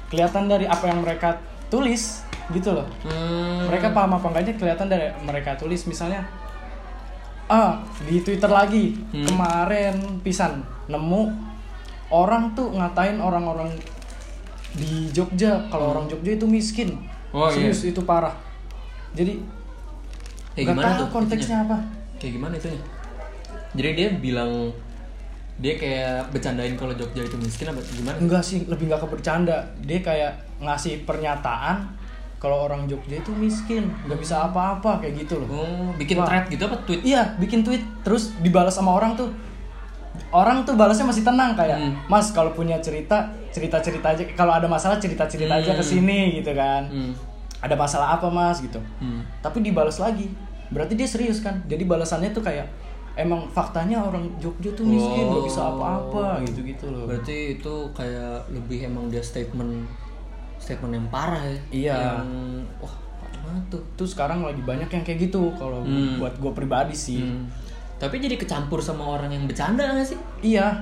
[0.09, 2.85] kelihatan dari apa yang mereka tulis gitu loh.
[3.03, 3.65] hmm.
[3.67, 6.21] mereka paham apa enggaknya kelihatan dari mereka tulis misalnya
[7.47, 9.25] ah di Twitter lagi Hmm.
[9.25, 11.33] kemarin pisan nemu
[12.09, 13.73] orang tuh ngatain orang-orang
[14.73, 16.97] di Jogja kalau orang Jogja itu miskin
[17.33, 17.38] Hmm.
[17.38, 18.37] Oh, serius itu parah
[19.12, 19.41] jadi
[20.53, 21.65] kayak nggak gimana tahu tuh konteksnya itunya?
[21.67, 21.77] apa
[22.19, 22.83] kayak gimana itunya
[23.73, 24.53] jadi dia bilang
[25.62, 29.62] dia kayak bercandain kalau Jogja itu miskin apa gimana enggak sih lebih nggak ke bercanda
[29.79, 31.87] dia kayak ngasih pernyataan
[32.37, 36.27] kalau orang Jogja itu miskin nggak bisa apa-apa kayak gitu loh oh bikin Wah.
[36.27, 39.31] thread gitu apa tweet Iya, bikin tweet terus dibalas sama orang tuh.
[40.29, 41.92] Orang tuh balasnya masih tenang kayak, Hmm.
[42.05, 44.25] "Mas, kalau punya cerita, cerita-cerita aja.
[44.33, 45.92] Kalau ada masalah cerita-cerita aja ke Hmm.
[45.96, 47.12] sini gitu kan." hmm.
[47.62, 48.77] Ada masalah apa, Mas gitu.
[49.01, 49.25] Hmm.
[49.40, 50.29] Tapi dibalas lagi.
[50.68, 51.64] Berarti dia serius kan?
[51.64, 52.68] Jadi balasannya tuh kayak
[53.14, 55.70] emang faktanya orang Jogja tuh miskin, nggak bisa Oh.
[55.75, 57.05] apa-apa gitu-gitu loh.
[57.05, 59.85] berarti itu kayak lebih emang dia statement
[60.57, 61.98] statement yang parah ya Iya.
[62.16, 62.31] yang
[62.79, 66.16] wah parah tuh Tuh sekarang lagi banyak yang kayak gitu kalau Hmm.
[66.16, 67.20] buat gue pribadi sih.
[67.20, 67.51] Hmm.
[67.96, 70.18] Tapi jadi kecampur sama orang yang bercanda gak sih?
[70.40, 70.75] Iya.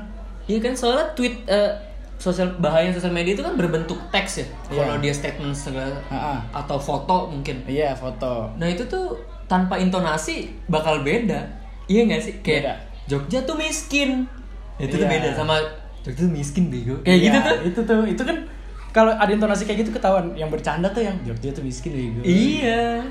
[0.47, 1.73] Iya kan soalnya tweet eh,
[2.16, 4.47] sosial bahaya sosial media itu kan berbentuk teks ya.
[4.71, 4.79] Iya.
[4.79, 6.40] Kalau dia statement segala Ha-ha.
[6.55, 7.64] atau foto mungkin.
[7.64, 8.49] Iya, foto.
[8.55, 9.16] Nah itu tuh
[9.47, 11.45] tanpa intonasi bakal beda.
[11.90, 12.35] Iya gak sih?
[12.40, 12.74] Kayak Beda.
[13.09, 14.31] Jogja tuh miskin.
[14.79, 15.11] Itu tuh Iya.
[15.11, 15.59] beda sama
[16.00, 16.94] Jogja tuh miskin bego.
[17.03, 17.57] Kayak Iya, gitu tuh.
[17.66, 18.37] Itu tuh, itu kan
[18.90, 20.33] kalau ada intonasi kayak gitu ketahuan.
[20.33, 22.20] Yang bercanda tuh yang Jogja tuh miskin bego.
[22.22, 23.03] Iya.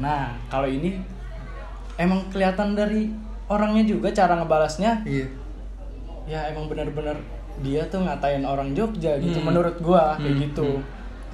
[0.00, 0.96] Nah, kalau ini
[1.94, 3.12] emang kelihatan dari
[3.46, 5.04] orangnya juga cara ngebalasnya.
[5.04, 5.26] Iya.
[6.24, 7.20] Ya emang bener-bener
[7.60, 9.36] dia tuh ngatain orang Jogja gitu.
[9.36, 9.52] Hmm.
[9.52, 10.68] Menurut gua kayak Hmm, gitu.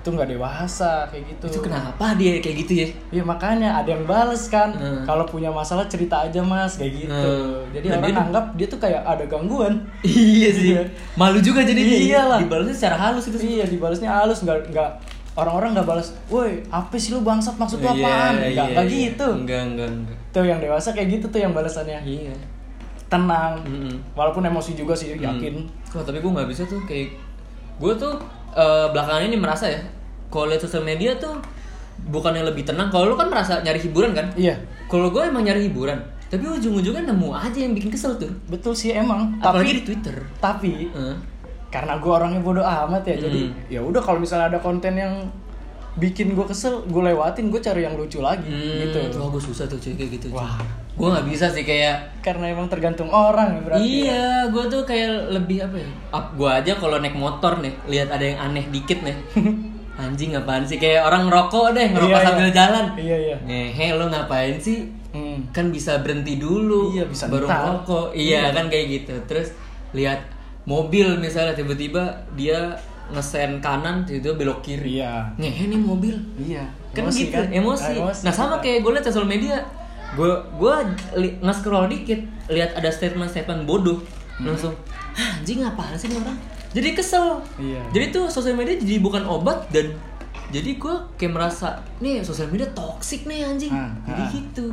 [0.08, 1.44] Itu nggak dewasa kayak gitu.
[1.46, 2.88] Itu kenapa dia kayak gitu ya?
[3.10, 4.72] Iya makanya ada yang bales kan.
[4.72, 5.04] Hmm.
[5.04, 7.12] Kalau punya masalah cerita aja mas kayak gitu.
[7.12, 7.68] Hmm.
[7.70, 9.74] Jadi Dan orang dia- anggap dia tuh kayak ada gangguan.
[10.00, 10.72] Iya sih.
[10.72, 10.82] Iya.
[11.14, 12.40] Malu juga jadi Iyalah.
[12.40, 13.36] Dibalasnya secara halus itu.
[13.38, 14.90] Iya dibalasnya halus nggak nggak
[15.34, 18.32] orang-orang nggak balas, woi apa sih lu bangsat maksud lu Iya, apaan?
[18.34, 18.96] Nggak iya, nggak iya.
[19.06, 19.26] gitu.
[19.30, 20.16] Enggak, enggak, enggak.
[20.28, 22.00] Tuh yang dewasa kayak gitu tuh yang balasannya.
[22.02, 22.34] Iya.
[23.08, 24.12] tenang Mm-mm.
[24.12, 27.16] walaupun emosi juga sih yakin Wah tapi gue nggak bisa tuh kayak
[27.74, 28.12] gue tuh
[28.52, 29.80] eh, belakangan ini merasa ya
[30.28, 31.36] kalau lihat sosial media tuh
[32.00, 34.54] bukannya lebih tenang kalau lu kan merasa nyari hiburan kan iya
[34.86, 38.92] kalau gue emang nyari hiburan tapi ujung-ujungnya nemu aja yang bikin kesel tuh betul sih
[38.92, 41.16] emang apalagi di tapi Twitter tapi Heeh.
[41.68, 43.52] karena gue orangnya bodoh amat ya jadi Mm.
[43.68, 45.26] ya udah kalau misalnya ada konten yang
[45.96, 49.66] bikin gue kesel gue lewatin gue cari yang lucu lagi Hmm, gitu Wah gue susah
[49.66, 50.26] tuh cuy kayak gitu.
[50.30, 50.38] cuy.
[50.38, 50.60] Wah.
[50.94, 52.22] Gue nggak bisa sih kayak.
[52.22, 53.90] karena emang tergantung orang ya berarti ya.
[54.02, 55.88] Iya, gue tuh kayak lebih apa ya?
[56.10, 59.14] Up gue aja kalau naik motor nih, lihat ada yang aneh dikit nih.
[59.98, 60.78] Anjing apaan sih?
[60.78, 62.28] Kayak orang ngerokok deh, ngerokok Iya, iya.
[62.30, 62.84] sambil jalan.
[62.96, 64.86] iya iya Ngehe lo ngapain sih?
[65.10, 65.42] Hmm.
[65.50, 66.94] Kan bisa berhenti dulu.
[66.94, 67.66] Iya, bisa baru ntar.
[67.82, 68.06] ngerokok.
[68.12, 69.14] Iya, kan kayak gitu.
[69.26, 69.50] Terus
[69.90, 70.22] lihat
[70.64, 74.96] mobil misalnya tiba-tiba dia ngesen kanan tiba-tiba belok kiri.
[74.96, 76.12] iya Ngehe nih mobil.
[76.38, 77.84] iya kan Emosi gitu emosi.
[77.90, 78.20] Ah, emosi.
[78.22, 79.60] nah sama kayak gue liat sosial media
[80.10, 80.74] gue gue
[81.38, 84.00] nge-scroll dikit lihat ada statement statement bodoh
[84.38, 84.72] langsung
[85.10, 86.36] "Hah, anjing apaan sih orang
[86.68, 87.40] jadi kesel.
[87.56, 87.80] Iya.
[87.90, 89.96] jadi tuh sosial media jadi bukan obat dan
[90.48, 93.68] jadi gue kayak merasa nih sosial media toxic nih anjing.
[93.68, 94.30] Ah, jadi ah.
[94.32, 94.66] gitu.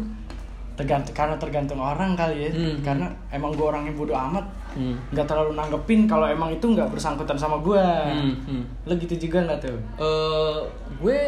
[0.75, 2.51] Tergantung karena tergantung orang kali ya.
[2.51, 4.43] Hmm, karena emang gue orangnya bodoh amat.
[4.75, 4.91] Hmm.
[5.08, 8.63] nggak terlalu nanggepin kalau emang itu nggak bersangkutan sama gue Hmm, hmm.
[8.84, 9.79] lo gitu juga nggak tuh?
[9.95, 10.60] Eh,
[10.99, 11.19] gue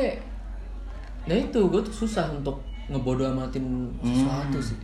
[1.24, 4.76] nah itu gue tuh susah untuk ngebodoh amatin sesuatu sih.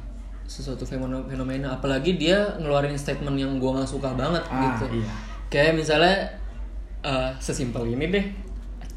[0.43, 1.67] Sesuatu fenomena, fenomena.
[1.75, 5.03] Apalagi dia ngeluarin statement yang gue nggak suka banget Ah, gitu.
[5.03, 5.11] iya.
[5.53, 6.33] Kayak misalnya
[7.05, 8.25] eh, sesimpel ini deh.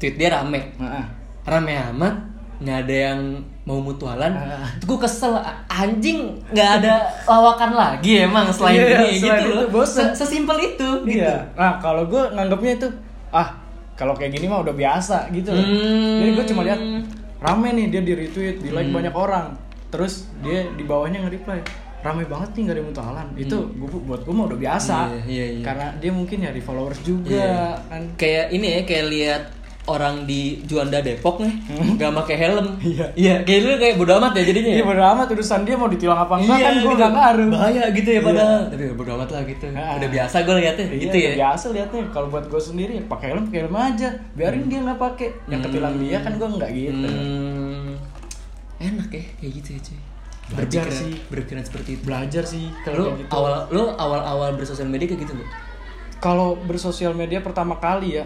[0.01, 0.73] Tweet dia rame.
[1.45, 2.15] Rame amat
[2.57, 3.21] nggak ada yang
[3.69, 4.33] mau mutualan.
[4.81, 5.37] Tuh gue kesel
[5.69, 9.85] anjing nggak ada lawakan lagi emang selain Iya, ini selain gitu itu, loh
[10.17, 11.21] sesimpel itu gitu.
[11.21, 12.87] Iya nah kalau gue nganggapnya itu
[13.29, 13.53] ah
[13.93, 15.61] kalau kayak gini mah udah biasa gitu loh.
[15.61, 16.17] Hmm.
[16.21, 16.81] jadi gue cuma lihat
[17.37, 19.53] rame nih dia di retweet di like banyak orang.
[19.93, 24.31] Terus dia di bawahnya nge-reply rame banget nih gak ada mutualan itu gua, buat gue
[24.31, 24.97] mah udah biasa.
[25.09, 25.63] Iya, iya, iya.
[25.65, 27.83] karena dia mungkin nyari followers juga Iya.
[27.83, 28.01] kan.
[28.15, 29.43] Kayak ini ya kayak lihat
[29.87, 31.53] orang di Juanda Depok nih
[31.95, 32.67] nggak pakai helm.
[32.77, 33.05] Iya.
[33.15, 34.85] iya kayak lu kayak bodo amat ya jadinya Iya ya?
[34.85, 36.95] bodo amat urusan dia mau ditilang apa enggak kan gue gitu.
[36.97, 37.47] gak ngaruh.
[37.49, 38.21] Bahaya gitu ya Iya.
[38.21, 38.61] padahal.
[38.67, 39.65] Tapi bodo amat lah gitu.
[39.71, 39.95] Ah.
[39.95, 41.31] udah biasa gue liatnya Iya, gitu ya?
[41.35, 42.01] biasa liatnya.
[42.09, 44.09] Kalau buat gue sendiri ya pakai helm pakai helm aja.
[44.31, 45.27] Biarin dia nggak pakai.
[45.47, 47.07] Yang ketilang dia kan gue nggak gitu.
[47.07, 47.91] Hmm,
[48.77, 49.99] enak ya kayak gitu ya cuy
[50.49, 51.13] Belajar Berpikiran- sih.
[51.27, 52.03] berpikiran seperti itu.
[52.03, 53.31] belajar sih kalau kayak gitu.
[53.31, 55.49] awal lu awal awal bersosial media kayak gitu nggak?
[56.17, 58.25] Kalau bersosial media pertama kali ya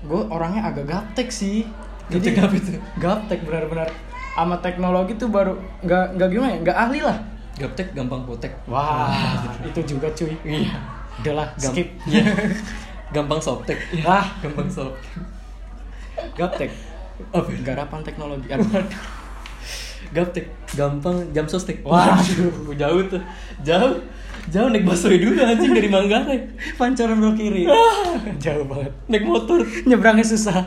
[0.00, 1.66] gue orangnya agak gaptek sih.
[2.06, 2.78] Gaptek apa itu?
[2.96, 3.90] gaptek benar-benar.
[4.32, 7.18] Sama teknologi tuh baru nggak nggak gimana ya nggak ahli lah.
[7.56, 9.10] Gaptek gampang potek wah
[9.60, 10.30] itu juga cuy.
[10.42, 10.78] Iya.
[11.18, 11.88] Udahlah Gam- skip.
[12.06, 12.22] Iya.
[13.10, 14.30] gampang softtek ah.
[14.38, 14.94] Gampang soft
[16.34, 16.70] gaptek.
[17.28, 17.50] Apa?
[17.60, 18.46] Garapan teknologi.
[18.46, 18.70] Aduh
[20.10, 21.80] Gaptek, gampang jam sostek.
[21.80, 22.72] Waduh.
[22.80, 23.20] jauh tuh.
[23.60, 24.00] Jauh.
[24.48, 26.40] Jauh naik busway dulu anjing dari Manggarai.
[26.74, 28.16] pancoran belok kiri Ah.
[28.38, 29.60] jauh banget Naik motor.
[29.84, 30.64] nyebrangnya susah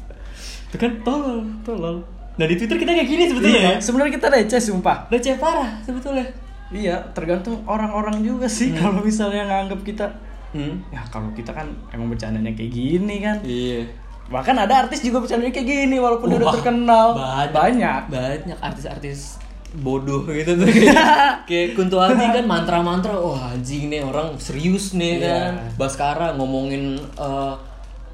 [0.66, 2.00] Itu kan tolol, tolol.
[2.34, 3.70] Nah di Twitter kita kayak gini sebetulnya ya.
[3.70, 6.24] Iya, sebenarnya kita receh sumpah Receh parah sebetulnya.
[6.68, 10.06] iya tergantung orang-orang juga sih kalau misalnya nganggap kita
[10.48, 10.80] Hmm.
[10.88, 13.84] ya kalau kita kan emang bercandanya kayak gini kan Iya.
[14.28, 17.06] Bahkan ada artis juga bercandanya kayak gini walaupun dia udah Wah, terkenal.
[17.16, 17.50] banyak.
[17.50, 18.02] banyak.
[18.08, 20.64] Banyak artis-artis bodoh gitu tuh.
[20.64, 25.28] Kayak, kayak Kunto Aji kan mantra-mantra wah anjing nih orang serius nih Iya.
[25.28, 25.52] kan.
[25.76, 27.54] Baskara ngomongin eh,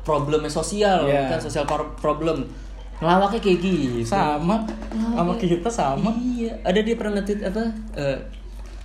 [0.03, 1.31] problemnya sosial Iya.
[1.31, 1.63] kan sosial
[1.99, 2.47] problem.
[2.99, 4.03] Ngelawaknya kayak gitu.
[4.07, 4.63] Sama.
[4.91, 6.11] Sama kita sama.
[6.15, 6.55] Iya.
[6.63, 7.63] Ada dia pernah nge-tweet apa?
[7.99, 8.19] Eh,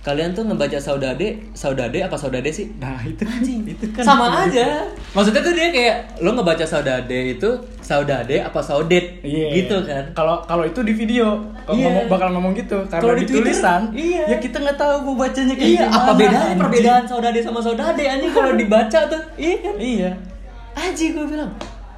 [0.00, 4.88] kalian tuh ngebaca saudade saudade apa saudade sih nah itu anjing itu kan sama aja
[5.12, 7.48] maksudnya tuh dia kayak lo ngebaca saudade itu
[7.80, 9.52] saudade apa saudet Iya.
[9.52, 11.84] gitu kan Kalau kalau itu di video, kalau Iya.
[11.86, 12.78] ngomong bakal ngomong gitu.
[12.86, 14.24] Karena Kalau di, di Twitter, tulisan, iya.
[14.26, 15.98] ya kita nggak tahu mau bacanya kayak iya gimana.
[15.98, 16.60] apa bedanya anjing.
[16.60, 20.10] perbedaan saudade sama saudade anjing kalau dibaca tuh iya kan Iya.
[20.72, 21.50] Aji gue bilang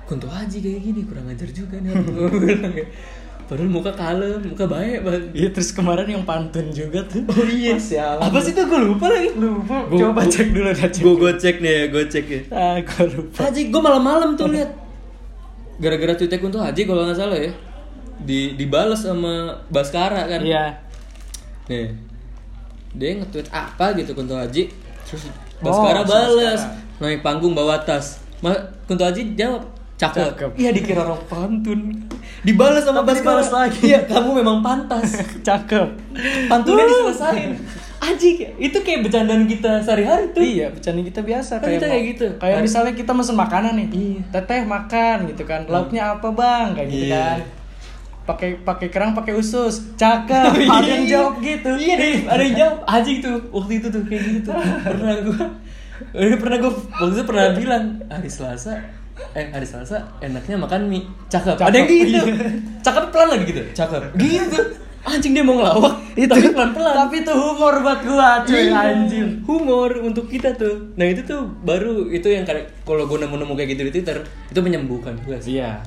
[0.02, 2.74] Kunto Aji kayak gini kurang ajar juga nih gue bilang.
[3.52, 7.20] Padahal muka kalem, muka baik banget Iya terus kemarin yang pantun juga tuh.
[7.26, 8.24] Oh iya Sialan.
[8.24, 9.84] Apa sih tuh gue lupa lagi Lupa.
[9.84, 11.02] Gua- Coba gua- cek dulu dah cek.
[11.02, 13.38] Gue gue cek nih ya, gue cek ya Ah, gue lupa.
[13.44, 14.72] Haji, gue malam-malam tuh lihat.
[15.76, 17.52] Gara-gara tweetnya Kunto Haji kalau nggak salah ya,
[18.18, 19.32] di dibales sama
[19.68, 20.40] Baskara kan.
[20.40, 20.72] Iya.
[21.66, 21.92] Nih,
[22.92, 27.02] dia nge-tweet apa gitu Kunto Haji, terus Oh, Baskara si bales, Baskara.
[27.02, 28.16] naik panggung bawa tas.
[28.38, 29.62] Ma Kunto Haji jawab,
[30.04, 30.50] cakep.
[30.54, 31.80] Iya dikira orang pantun.
[32.42, 33.78] Dibales sama Tapi dibales lagi.
[33.86, 35.14] Iya, kamu memang pantas.
[35.46, 35.88] Cakep.
[36.48, 37.54] Pantunnya diselesain.
[37.98, 40.42] Anjing, itu kayak bercandaan kita sehari-hari tuh.
[40.42, 42.26] Iya, bercanda kita biasa Kan kita mau- kayak gitu.
[42.34, 43.88] Kayak Hari- misalnya kita mesen makanan nih.
[43.88, 44.20] Iya.
[44.32, 45.60] Teteh makan gitu kan.
[45.64, 46.74] Lauknya apa, Bang?
[46.74, 47.22] Kayak gitu Iya.
[47.22, 47.40] kan.
[48.22, 52.76] pakai pakai kerang pakai usus cakep ada yang jawab gitu iya deh ada yang jawab
[52.86, 54.54] anjing tuh waktu itu tuh kayak gitu tuh
[54.86, 55.42] pernah gue
[56.38, 58.78] pernah gue waktu itu pernah bilang hari Selasa
[59.32, 61.06] eh hari Selasa enaknya makan mie.
[61.30, 62.02] Cakep, Cakep, ada yang gitu.
[62.12, 62.24] Iya.
[62.84, 63.62] cakep pelan lagi gitu.
[63.72, 64.02] Cakep.
[64.18, 64.58] Gitu.
[65.02, 65.94] Anjing dia mau ngelawak.
[66.14, 70.94] Tapi pelan pelan tapi itu humor buat gua cuy Iya, anjir humor untuk kita tuh.
[70.94, 72.46] Nah itu tuh baru itu yang
[72.86, 75.58] kalau gue nemu nemu kayak gitu di twitter itu menyembuhkan gue sih.
[75.58, 75.82] Iya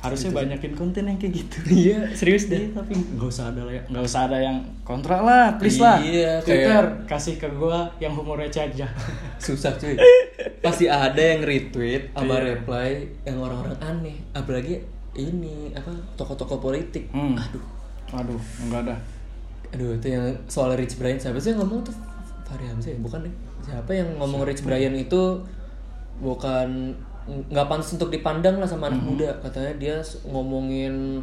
[0.00, 1.56] harusnya banyakin konten yang kayak gitu.
[1.86, 2.56] Iya serius deh.
[2.58, 6.00] Iya, tapi nggak usah ada ya nggak usah ada yang kontra lah please lah.
[6.00, 8.88] Iya, Twitter kayak- kasih ke gua yang humor receh aja.
[9.38, 9.94] Susah cuy.
[10.58, 12.56] Pasti ada yang retweet sama Iya.
[12.56, 12.88] reply
[13.22, 14.16] yang orang-orang aneh.
[14.32, 14.80] Apalagi
[15.12, 17.12] ini apa tokoh-tokoh politik.
[17.12, 17.36] Hmm.
[17.36, 17.64] aduh.
[18.10, 18.96] Aduh enggak ada.
[19.70, 21.14] Aduh itu yang soal Rich Brian.
[21.14, 21.94] Siapa sih yang ngomong tuh?
[22.42, 22.98] Fahri Hamzah ya?
[22.98, 23.34] Bukan deh.
[23.60, 25.44] Siapa yang ngomong Rich Brian itu
[26.18, 26.96] bukan
[27.46, 28.98] nggak pantas untuk dipandang lah sama Hmm.
[28.98, 29.30] anak muda.
[29.40, 31.22] Katanya dia ngomongin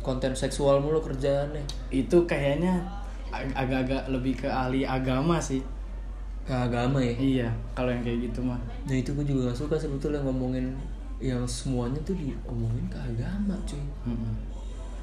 [0.00, 1.62] konten seksual mulu kerjaannya.
[1.88, 2.82] Itu kayaknya
[3.30, 5.62] ag- agak-agak lebih ke ahli agama sih.
[6.44, 7.14] Ke agama ya?
[7.14, 8.58] Iya kalau yang kayak gitu mah.
[8.84, 10.74] Nah itu gue juga gak suka sebetulnya ngomongin
[11.16, 13.80] yang semuanya tuh diomongin ke agama cuy.
[14.04, 14.34] Mm-mm.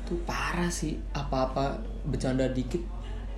[0.02, 1.72] itu parah sih apa-apa
[2.04, 2.82] bercanda dikit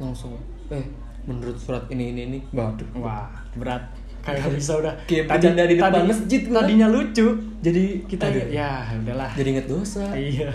[0.02, 0.34] langsung.
[0.68, 0.82] Eh
[1.24, 2.40] menurut surat ini ini ini.
[2.50, 2.88] Waduh.
[2.98, 3.84] Wah berat
[4.24, 4.94] kayak bisa udah.
[5.04, 6.08] Kayak bercanda di depan.
[6.08, 6.56] masjid gua.
[6.64, 7.28] tadinya lucu.
[7.60, 8.48] Jadi kita Aduh.
[8.48, 10.04] ya udahlah jadi inget dosa.
[10.16, 10.48] Iya.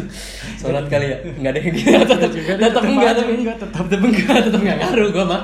[0.62, 1.18] Sholat kali ya.
[1.36, 1.98] Nggak ada yang gitu.
[2.06, 3.82] Tetap juga tetap enggak tapi enggak, tetep.
[3.84, 4.38] tetap enggak.
[4.46, 5.42] Tetap enggak ngaruh gua mah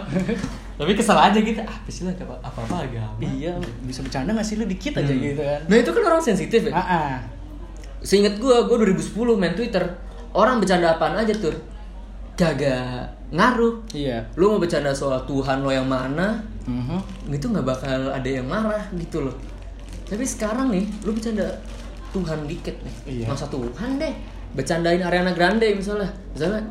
[0.74, 1.60] tapi kesel aja gitu.
[1.62, 3.54] Apa sih lah apa apa agama iya
[3.86, 4.66] bisa bercanda nggak sih lu?
[4.66, 5.22] Dikit aja Hmm.
[5.22, 5.60] gitu kan.
[5.70, 6.72] Nah itu kan orang sensitif ya.
[6.74, 7.14] Ah ah.
[8.04, 9.80] Seinget gue, gue 2010 main Twitter.
[10.34, 11.54] Orang bercanda apaan aja tuh?
[12.34, 13.74] Kagak ngaruh.
[13.90, 14.22] Iya.
[14.38, 17.28] Lu mau bercanda soal Tuhan lo yang mana Mhm.
[17.28, 19.36] Itu gak bakal ada yang marah gitu loh.
[20.08, 21.44] Tapi sekarang nih, lu bercanda
[22.08, 22.94] Tuhan dikit nih.
[23.04, 23.26] Iya.
[23.28, 24.14] Masa Tuhan deh
[24.54, 26.08] Bercandain Ariana Grande misalnya.
[26.32, 26.64] Misalnya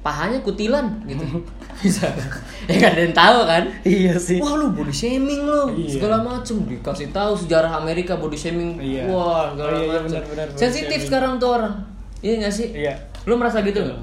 [0.00, 1.24] Pahanya kutilan gitu.
[1.84, 2.28] Misalnya.
[2.68, 3.64] Ya gak ada yang tahu kan?
[3.82, 4.36] Iya sih.
[4.36, 5.72] Wah lu body shaming lu.
[5.74, 5.96] Iya.
[5.96, 8.76] segala macem dikasih tahu sejarah Amerika body shaming.
[8.76, 9.08] Iya.
[9.08, 10.20] wah segala Oh, iya, iya, macem.
[10.22, 11.74] body sensitif sekarang tuh orang.
[12.20, 12.68] Iya gak sih?
[12.72, 12.94] Iya.
[13.24, 14.00] Lu merasa gitu nggak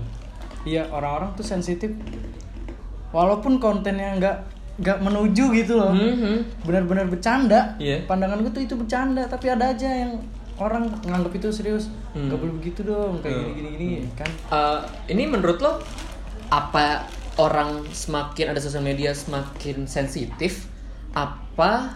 [0.63, 1.89] iya orang-orang tuh sensitif
[3.11, 4.37] walaupun kontennya nggak
[4.77, 6.63] nggak menuju gitu loh Mhm.
[6.63, 8.07] benar-benar bercanda Iya.
[8.07, 10.17] pandangan gue tuh itu bercanda tapi ada aja yang
[10.55, 12.29] orang nganggap itu serius Hmm.
[12.29, 13.51] nggak boleh begitu dong kayak Hmm.
[13.51, 15.81] gini gini gini kan Eh, ini menurut lo
[16.49, 20.67] apa orang semakin ada sosial media semakin sensitif
[21.11, 21.95] apa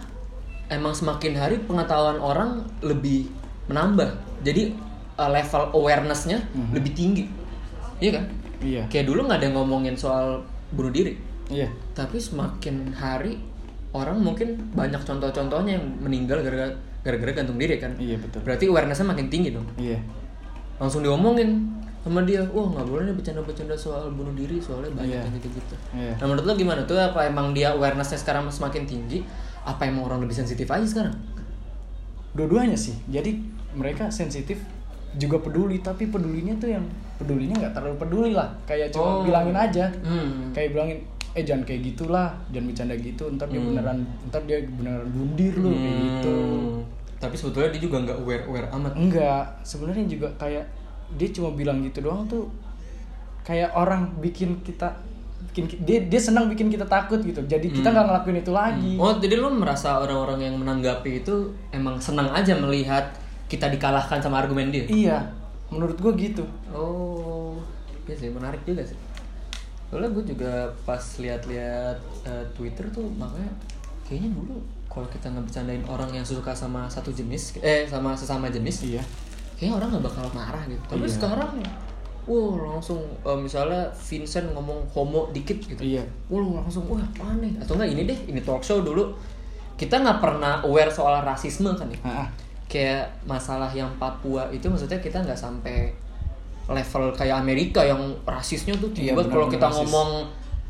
[0.68, 2.50] emang semakin hari pengetahuan orang
[2.80, 3.30] lebih
[3.66, 4.76] menambah jadi
[5.16, 6.70] eh, level awarenessnya Mhm.
[6.72, 7.24] lebih tinggi
[7.98, 8.24] iya kan
[8.60, 8.82] iya.
[8.88, 10.42] Kayak dulu nggak ada yang ngomongin soal
[10.72, 11.16] bunuh diri.
[11.46, 11.70] Iya.
[11.94, 13.38] Tapi semakin hari
[13.94, 16.74] orang mungkin banyak contoh-contohnya yang meninggal gara-gara
[17.06, 17.94] gara-gara gantung diri kan?
[17.96, 18.42] Iya betul.
[18.42, 19.66] Berarti awarenessnya makin tinggi dong.
[19.78, 20.02] Iya.
[20.82, 21.70] Langsung diomongin
[22.06, 25.22] sama dia wah nggak boleh nih bercanda-bercanda soal bunuh diri soalnya banyak Iya.
[25.26, 25.74] yang gitu-gitu.
[25.94, 26.12] Iya.
[26.18, 26.98] Nah menurut lo gimana tuh?
[26.98, 29.22] Apa emang dia awarenessnya sekarang semakin tinggi?
[29.66, 31.14] Apa emang orang lebih sensitif aja sekarang?
[32.36, 32.94] Dua-duanya sih.
[33.08, 33.38] Jadi
[33.74, 34.60] mereka sensitif
[35.16, 36.84] juga peduli tapi pedulinya tuh yang
[37.16, 39.22] pedulinya nggak terlalu peduli lah kayak cuma Oh.
[39.22, 40.52] bilangin aja hmm.
[40.52, 40.98] kayak bilangin
[41.32, 43.68] eh jangan kayak gitulah jangan bercanda gitu ntar dia Hmm.
[43.70, 46.80] beneran ntar dia beneran bundir lu kayak gitu Hmm.
[47.16, 50.64] tapi sebetulnya dia juga nggak aware aware amat enggak sebenarnya juga kayak
[51.12, 52.48] dia cuma bilang gitu doang tuh
[53.42, 54.90] kayak orang bikin kita
[55.46, 57.94] bikin ki- dia dia senang bikin kita takut gitu jadi kita Hmm.
[57.94, 61.34] nggak ngelakuin itu lagi Oh, jadi lo merasa orang-orang yang menanggapi itu
[61.70, 63.12] emang senang aja melihat
[63.46, 64.84] kita dikalahkan sama argumen dia?
[64.86, 65.18] iya
[65.68, 67.58] menurut gue gitu Oh,
[68.04, 68.98] iya sih menarik juga sih.
[69.86, 70.52] Soalnya gue juga
[70.82, 73.50] pas lihat-lihat eh, Twitter tuh makanya
[74.02, 78.86] kayaknya dulu kalau kita ngebercandain orang yang suka sama satu jenis, eh sama sesama jenis,
[78.86, 79.02] iya
[79.54, 80.80] kayaknya orang nggak bakal marah gitu.
[80.86, 81.12] Tapi Iya.
[81.12, 81.50] sekarang,
[82.24, 87.74] wow langsung eh, misalnya Vincent ngomong homo dikit gitu, iya Wah langsung wah aneh atau
[87.76, 89.12] enggak ini deh ini talk show dulu
[89.76, 91.98] kita nggak pernah aware soal rasisme kan ya.
[92.66, 95.94] Kayak masalah yang Papua itu maksudnya kita nggak sampai
[96.66, 99.78] level kayak Amerika yang rasisnya tuh Iya, tiba kalau benar-benar kita rasis.
[99.78, 100.10] ngomong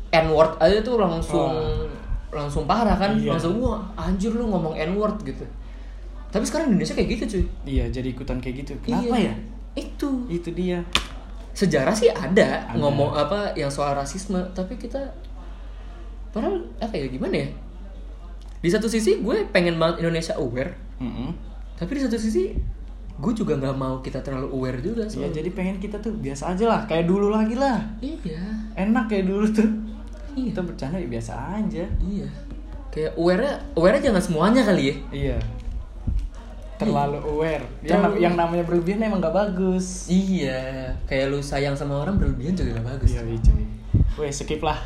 [0.07, 1.53] n word aja tuh langsung
[2.29, 3.17] langsung parah kan.
[3.17, 3.33] Iya.
[3.33, 5.41] langsung wah anjir lu ngomong n word gitu.
[6.27, 7.45] Tapi sekarang Indonesia kayak gitu cuy.
[7.65, 8.73] Iya jadi ikutan kayak gitu.
[8.79, 9.31] Kenapa Iya.
[9.31, 9.35] ya?
[9.75, 10.09] Itu.
[10.27, 10.85] Itu dia.
[11.51, 12.77] Sejarah sih ada, Ada.
[12.77, 15.01] ngomong apa yang soal rasisme tapi kita
[16.29, 17.49] padahal apa ya gimana ya?
[18.59, 20.77] Di satu sisi gue pengen banget Indonesia aware.
[20.99, 21.33] Mm-mm.
[21.77, 22.57] Tapi di satu sisi
[23.17, 26.53] gue juga nggak mau kita terlalu aware juga Iya soal jadi pengen kita tuh biasa
[26.53, 27.81] aja lah kayak dulu lagi lah.
[28.01, 28.41] Iya.
[28.77, 29.69] Enak kayak dulu tuh.
[30.37, 30.53] Iya.
[30.53, 31.85] Kita bercanda ya biasa aja.
[32.01, 32.27] Iya.
[32.93, 34.95] Kayak aware aware jangan semuanya kali ya.
[35.09, 35.37] Iya.
[36.77, 37.65] Terlalu aware.
[37.81, 40.05] Yang, Terlalu- yang namanya berlebihan emang gak bagus.
[40.13, 43.17] Iya, kayak lu sayang sama orang berlebihan juga gak bagus.
[43.17, 43.65] Iya, iya, cuy.
[44.21, 44.77] Weh, skip lah.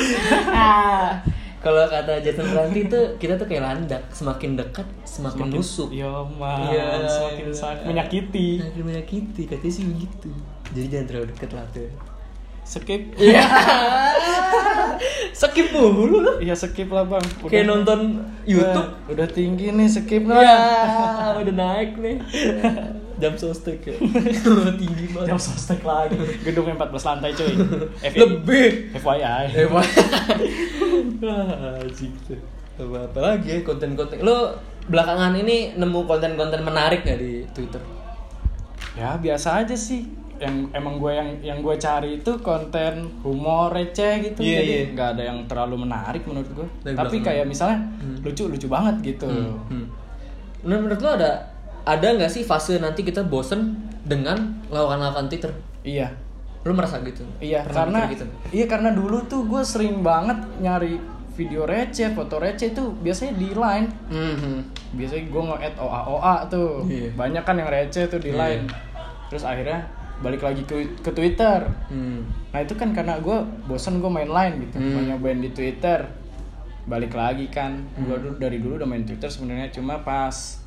[1.60, 5.92] Kalau kata Jason Ranti itu kita tuh kayak landak, semakin dekat semakin, nusuk.
[5.92, 6.72] Iya, man.
[6.72, 7.52] Iya, semakin iya.
[7.52, 8.48] sak- menyakiti.
[8.56, 10.30] Semakin menyakiti, katanya sih begitu.
[10.72, 11.90] Jadi jangan terlalu dekat lah tuh.
[12.64, 13.02] Skip.
[13.18, 13.44] Iya.
[15.40, 16.32] Skip mulu lu.
[16.38, 17.24] Iya, skip lah, Bang.
[17.40, 18.00] Udah- Kayak nonton
[18.44, 18.88] YouTube.
[19.08, 20.40] Udah, udah tinggi nih, skip lah.
[20.40, 20.58] Ya,
[21.40, 22.16] udah naik nih.
[23.20, 23.96] Jam sostek ya.
[24.80, 25.28] Tinggi banget.
[25.28, 26.16] Jam sostek lagi.
[26.40, 27.52] Gedungnya 14 lantai, cuy.
[28.00, 28.68] F- Lebih.
[28.96, 29.68] FYI.
[31.20, 32.40] Anjing tuh.
[32.80, 34.18] Apa, apa lagi ya konten-konten.
[34.20, 34.56] Lo
[34.86, 37.82] belakangan ini nemu konten-konten menarik gak di Twitter?
[38.94, 40.08] Ya biasa aja sih.
[40.40, 44.40] Yang emang gue yang yang gue cari itu konten humor receh gitu.
[44.40, 44.84] Iya, Jadi iya.
[44.90, 46.68] nggak ada yang terlalu menarik menurut gue.
[46.80, 48.16] Dari Tapi kayak misalnya Hmm.
[48.24, 49.28] lucu lucu banget gitu.
[49.28, 49.84] Hmm.
[50.64, 51.49] Nah, menurut lo ada
[51.82, 55.52] ada nggak sih fase nanti kita bosen dengan lawakan-lawakan Twitter?
[55.80, 56.12] Iya.
[56.60, 57.24] Lo merasa gitu?
[57.38, 58.24] Iya Pernah karena gitu?
[58.52, 63.48] iya karena dulu tuh gue sering banget nyari video receh, foto receh itu biasanya di
[63.50, 63.88] line.
[64.12, 64.54] Mhm.
[64.92, 66.84] Biasanya gue nge-add OA OA tuh.
[66.84, 67.08] Iya.
[67.16, 68.38] Banyak kan yang receh tuh di Iya.
[68.38, 68.64] line.
[69.28, 69.88] Terus akhirnya
[70.20, 71.64] balik lagi ke, ke Twitter.
[71.88, 72.28] Hmm.
[72.52, 74.92] Nah itu kan karena gue bosen gue main line gitu, Hmm.
[74.92, 76.04] mau nyobain di Twitter,
[76.82, 80.59] balik lagi kan, gue dulu dari dulu udah main Twitter sebenarnya cuma pas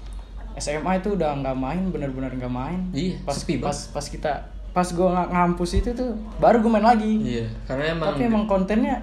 [0.57, 2.79] SMA itu udah nggak main, bener-bener nggak main.
[2.93, 7.13] Iya, pas sepi pas pas kita pas gue ngampus itu tuh baru gue main lagi.
[7.21, 8.95] Iya, karena emang Tapi emang kontennya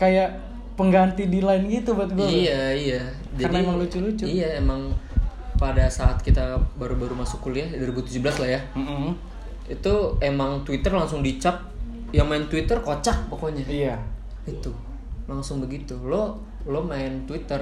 [0.00, 0.40] kayak
[0.78, 2.24] pengganti di line gitu buat gue.
[2.24, 3.02] Iya, iya.
[3.36, 4.24] Karena emang lucu-lucu.
[4.24, 4.94] Iya, emang
[5.58, 8.60] pada saat kita baru-baru masuk kuliah 2017 lah ya.
[8.78, 9.12] Mm-mm.
[9.68, 11.66] Itu emang Twitter langsung dicap
[12.14, 13.66] yang main Twitter kocak pokoknya.
[13.66, 13.96] Iya.
[14.46, 14.72] Itu.
[15.26, 15.98] Langsung begitu.
[15.98, 17.58] Lo lo main Twitter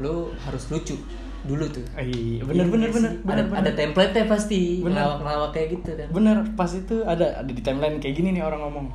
[0.00, 0.96] lo harus lucu
[1.42, 1.82] dulu tuh.
[1.94, 3.58] Iya, bener bener Iya bener bener ada, bener.
[3.58, 4.78] ada template-nya pasti.
[4.78, 4.94] Bener.
[4.94, 6.08] Ngelawak-ngelawak kayak gitu kan.
[6.08, 8.86] Bener, pas itu ada ada di timeline kayak gini nih orang ngomong.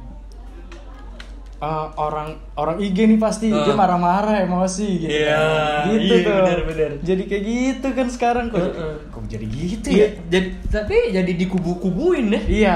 [1.58, 3.66] Eh, orang orang IG nih pasti Ah.
[3.66, 5.10] dia marah-marah emosi gitu.
[5.10, 5.90] Iya, kan.
[5.90, 6.36] gitu iya, tuh.
[6.38, 6.92] bener, bener.
[7.02, 8.62] Jadi kayak gitu kan sekarang kok.
[8.62, 8.94] Heeh.
[9.10, 10.10] Kok jadi gitu Iya, ya?
[10.30, 12.42] jadi tapi jadi dikubu-kubuin ya.
[12.46, 12.76] Iya.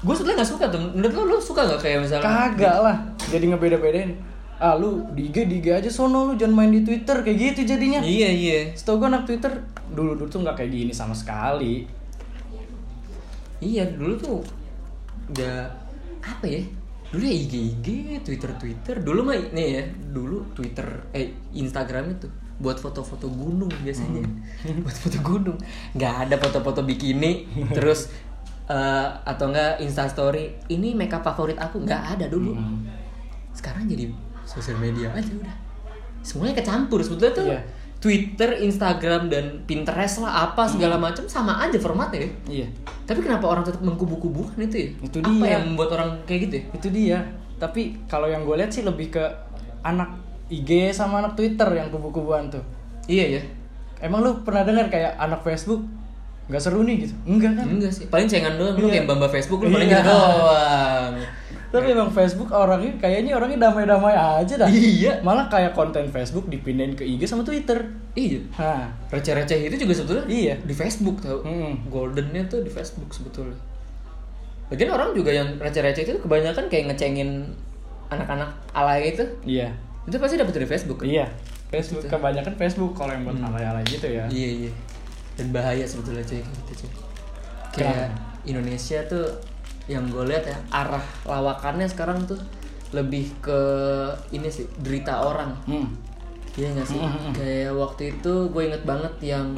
[0.00, 0.78] Gue sebenarnya nggak suka tuh.
[0.94, 2.22] Menurut lo, lo suka nggak kayak misalnya?
[2.24, 2.96] Kagak lah.
[3.28, 4.10] Jadi ngebeda-bedain.
[4.62, 7.74] Ah lu di IG di IG aja sono lu jangan main di Twitter kayak gitu
[7.74, 7.98] jadinya.
[7.98, 8.58] Iya iya.
[8.78, 9.50] Setahu gue anak Twitter
[9.90, 11.82] dulu dulu tuh nggak kayak gini sama sekali.
[13.58, 14.38] Iya dulu tuh
[15.34, 15.66] nggak
[16.22, 16.62] apa ya?
[17.10, 17.86] Dulu ya IG IG,
[18.22, 18.94] Twitter Twitter.
[19.02, 19.82] Dulu mah nih ya,
[20.14, 22.30] dulu Twitter eh Instagram itu
[22.62, 24.22] buat foto-foto gunung biasanya.
[24.86, 25.58] buat foto gunung.
[25.98, 28.14] nggak ada foto-foto bikini terus
[28.70, 30.54] eh, atau enggak Insta story.
[30.70, 32.54] Ini makeup favorit aku nggak ada dulu.
[32.54, 32.86] Hmm.
[33.50, 34.06] Sekarang jadi
[34.52, 35.54] sosial media aja udah.
[36.20, 37.46] Semuanya kecampur sebetulnya tuh.
[37.48, 37.60] Iya.
[37.96, 42.30] Twitter, Instagram dan Pinterest lah apa segala macam sama aja formatnya ya.
[42.50, 42.66] Iya.
[43.06, 44.88] Tapi kenapa orang tetap mengkubu-kubukan itu ya?
[45.00, 45.50] Itu Apa dia.
[45.54, 46.64] yang membuat orang kayak gitu ya?
[46.74, 47.18] Itu dia.
[47.56, 49.22] Tapi kalau yang gue lihat sih lebih ke
[49.80, 50.18] anak
[50.50, 52.62] IG sama anak Twitter yang kubu-kubuan tuh.
[53.06, 53.42] Iya ya.
[54.02, 55.86] Emang lu pernah dengar kayak anak Facebook
[56.50, 57.14] nggak seru nih gitu?
[57.22, 57.66] Enggak kan?
[57.70, 58.10] Enggak sih.
[58.10, 58.98] Paling cengan doang lu Iya.
[58.98, 60.02] kayak Bamba Facebook lu paling Iya.
[60.02, 61.12] gitu doang.
[61.72, 64.68] Tapi emang Facebook orangnya kayaknya orangnya damai-damai aja dah.
[64.68, 65.24] Iya.
[65.24, 67.80] Malah kayak konten Facebook dipindahin ke IG sama Twitter.
[68.12, 68.44] Iya.
[68.60, 70.54] Nah, Receh-receh itu juga sebetulnya Iya.
[70.60, 71.40] di Facebook tau.
[71.40, 71.88] Mm.
[71.88, 73.56] Goldennya tuh di Facebook sebetulnya.
[74.68, 77.48] Lagian orang juga yang receh-receh itu kebanyakan kayak ngecengin
[78.08, 79.24] anak-anak alay itu.
[79.42, 79.72] iya.
[80.04, 81.08] Itu pasti dapet dari Facebook kan?
[81.08, 81.24] Iya.
[81.72, 83.48] Facebook kebanyakan Facebook kalau yang buat Hmm.
[83.48, 84.28] alay-alay gitu ya.
[84.28, 84.72] Iya iya.
[85.40, 86.90] Dan bahaya sebetulnya cuy gitu cuy.
[87.72, 88.12] Kayak
[88.44, 89.24] Indonesia tuh
[89.90, 92.38] yang gue lihat ya arah lawakannya sekarang tuh
[92.92, 93.60] lebih ke
[94.30, 95.56] ini sih derita orang.
[95.64, 95.88] Hmm.
[96.52, 97.00] Iya nggak sih?
[97.32, 99.56] Kayak waktu itu gue inget banget yang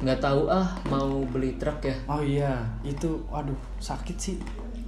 [0.00, 1.96] nggak tahu ah mau beli truk ya.
[2.08, 4.36] Oh iya, itu waduh sakit sih.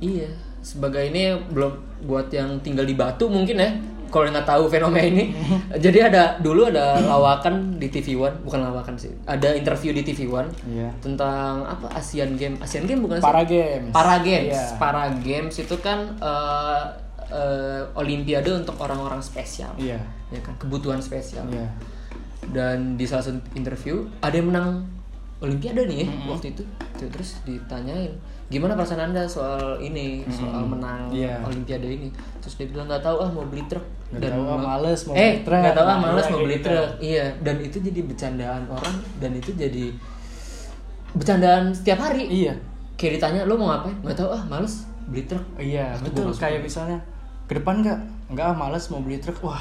[0.00, 0.32] Iya.
[0.64, 3.70] Sebagai ini belum buat yang tinggal di Batu mungkin ya.
[4.12, 5.32] Kalau nggak tahu fenomena ini,
[5.84, 10.28] jadi ada dulu ada lawakan di TV One, bukan lawakan sih, ada interview di TV
[10.28, 10.92] One Iya.
[11.00, 13.24] tentang apa Asian Game, Asian Game bukan sih?
[13.24, 13.88] Para games.
[13.88, 14.76] Para Games, Iya.
[14.76, 16.82] Para Games itu kan eh,
[17.26, 19.96] eh, Olimpiade untuk orang-orang spesial, Iya.
[20.28, 21.48] ya kan kebutuhan spesial.
[21.48, 21.72] Iya.
[22.44, 24.84] Dan di salah satu interview ada yang menang
[25.40, 26.62] Olimpiade nih ya waktu itu,
[27.02, 28.12] terus ditanyain
[28.46, 31.40] gimana perasaan anda soal ini, soal menang Iya.
[31.42, 33.82] Olimpiade ini, terus dia bilang nggak tahu ah mau beli truk
[34.12, 35.62] Nggak tahu, ah, males mau eh beli truk.
[35.72, 36.66] tahu ah Nah, males iya, mau beli gitu.
[36.66, 39.84] truk iya dan itu jadi bercandaan orang dan itu jadi
[41.12, 42.54] bercandaan setiap hari Iya.
[42.94, 46.24] kayak ditanya lo mau ngapain nggak tahu ah males beli truk Iya, Waktu betul.
[46.26, 46.98] gua Kayak misalnya
[47.44, 47.98] ke depan nggak?
[48.30, 49.36] Nggak, ah, males mau beli truk.
[49.42, 49.60] Wah,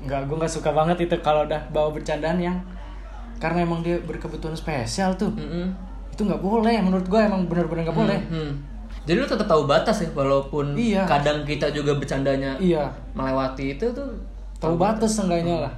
[0.00, 2.58] nggak, gue nggak suka banget itu kalau udah bawa bercandaan yang
[3.36, 5.70] karena emang dia berkebutuhan spesial tuh Mm-mm.
[6.08, 8.52] itu nggak boleh menurut gue emang benar-benar nggak boleh Hmm.
[9.08, 11.08] Jadi lu tetap tahu batas ya walaupun Iya.
[11.08, 14.12] kadang kita juga bercandanya iya melewati itu tuh
[14.60, 15.72] tahu batas seenggaknya lah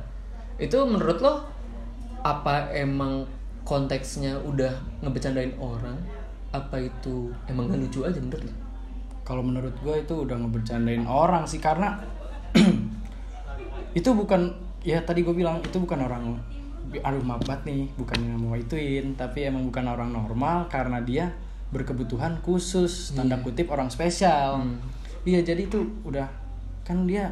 [0.59, 1.47] itu menurut lo
[2.27, 3.23] apa emang
[3.63, 4.75] konteksnya udah
[5.07, 5.95] ngebecandain orang
[6.51, 8.55] apa itu emang gak lucu aja menurut lo?
[9.23, 12.03] kalau menurut gue itu udah ngebercandain orang sih karena
[13.99, 14.51] itu bukan
[14.83, 16.35] ya tadi gue bilang itu bukan orang
[16.91, 21.31] aduh maaf banget nih bukannya mau ituin tapi emang bukan orang normal karena dia
[21.71, 24.63] berkebutuhan khusus tanda kutip orang spesial
[25.23, 26.27] iya jadi itu udah
[26.83, 27.31] kan dia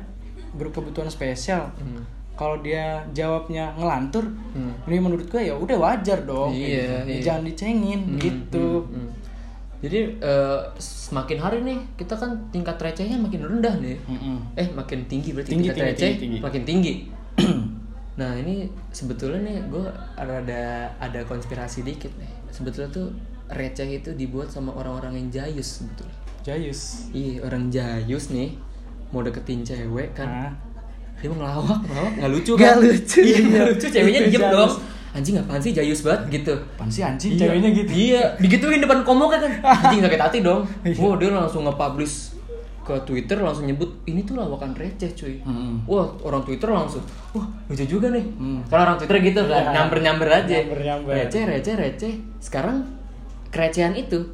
[0.51, 2.03] berkebutuhan spesial Hmm.
[2.35, 4.23] kalau dia jawabnya ngelantur
[4.53, 4.71] Hmm.
[4.87, 7.21] ini menurut gue ya udah wajar dong Iya, Ya, iya.
[7.21, 9.11] jangan dicengin gitu Hmm.
[9.79, 13.95] Jadi eh, semakin hari nih kita kan tingkat recehnya makin rendah nih.
[14.05, 14.43] Mm-mm.
[14.59, 16.39] Eh makin tinggi berarti Tinggi, tingkat tinggi, receh tinggi, tinggi.
[16.43, 16.95] makin tinggi.
[18.19, 19.87] nah ini sebetulnya nih gue
[20.19, 20.59] ada
[20.99, 22.27] ada konspirasi dikit nih.
[22.51, 23.15] Sebetulnya tuh
[23.51, 26.17] receh itu dibuat sama orang-orang yang jayus sebetulnya.
[26.41, 28.57] Jayus Iya orang jayus nih
[29.09, 30.53] mau deketin cewek kan Hah?
[31.17, 33.19] dia mau ngelawak ngelawak nggak lucu Nggak kan lucu.
[33.23, 34.73] iya nggak lucu ceweknya Itu diem dong
[35.11, 37.41] anjing apaan sih jayus banget gitu Apaan sih anjing Iya.
[37.43, 39.41] ceweknya gitu Iya, digituin depan komok kan.
[39.83, 40.63] Anjing sakit hati dong.
[40.95, 42.37] Wah, dia langsung nge-publish
[42.81, 45.37] ke Twitter langsung nyebut ini tuh lawakan receh cuy.
[45.43, 45.85] Mm-mm.
[45.85, 48.25] Wah, orang Twitter langsung, wah lucu juga nih.
[48.31, 48.65] Hmm.
[48.65, 49.71] Karena orang Twitter gitu kan, Iya.
[49.75, 50.55] nyamber-nyamber aja.
[50.55, 51.13] Nyamber-nyamber.
[51.15, 52.13] Receh, receh, receh.
[52.39, 52.77] Sekarang
[53.49, 54.29] kerecehan itu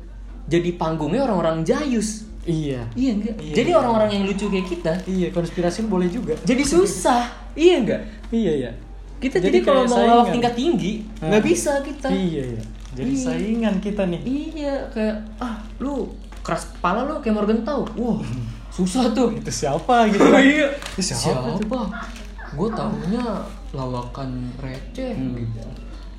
[0.44, 2.28] jadi panggungnya orang-orang jayus.
[2.44, 3.34] Iya Iya enggak?
[3.38, 3.78] Iya, jadi iya.
[3.78, 7.24] orang-orang yang lucu kayak kita Iya konspirasi boleh juga jadi susah.
[7.54, 8.04] iya enggak?
[8.28, 8.70] Iya ya
[9.16, 10.28] Kita Jadi jadi, kalau mau saingan.
[10.28, 12.12] tingkat tinggi, nggak bisa kita.
[12.12, 12.62] Iya ya
[12.94, 13.24] Jadi Iya.
[13.24, 17.88] saingan kita nih Iya, kayak ah lu keras kepala lu kayak Morgan tau.
[17.96, 18.20] Wah,
[18.76, 19.32] susah tuh.
[19.32, 20.68] Itu siapa gitu iya.
[20.94, 21.80] Siapa Siapa?
[22.52, 23.24] Gue taunya
[23.72, 25.40] lawakan receh Hmm.
[25.40, 25.64] gitu.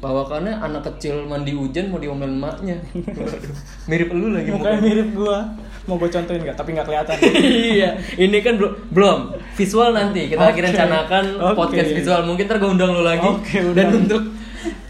[0.05, 2.77] Lawakannya anak kecil mandi hujan mau diomelin emaknya.
[2.93, 3.53] Waduh,
[3.89, 4.79] Mirip lu lagi Mukanya mukanya.
[4.85, 5.37] mirip gua
[5.85, 6.53] Mau gua contohin nggak?
[6.53, 7.15] Tapi nggak kelihatan
[7.73, 9.19] iya, ini kan belum belum
[9.53, 10.67] visual nanti kita lagi Oke.
[10.69, 11.55] rencanakan Oke.
[11.55, 13.73] podcast visual mungkin ntar gue undang lu lagi Oke, udah.
[13.75, 14.21] dan untuk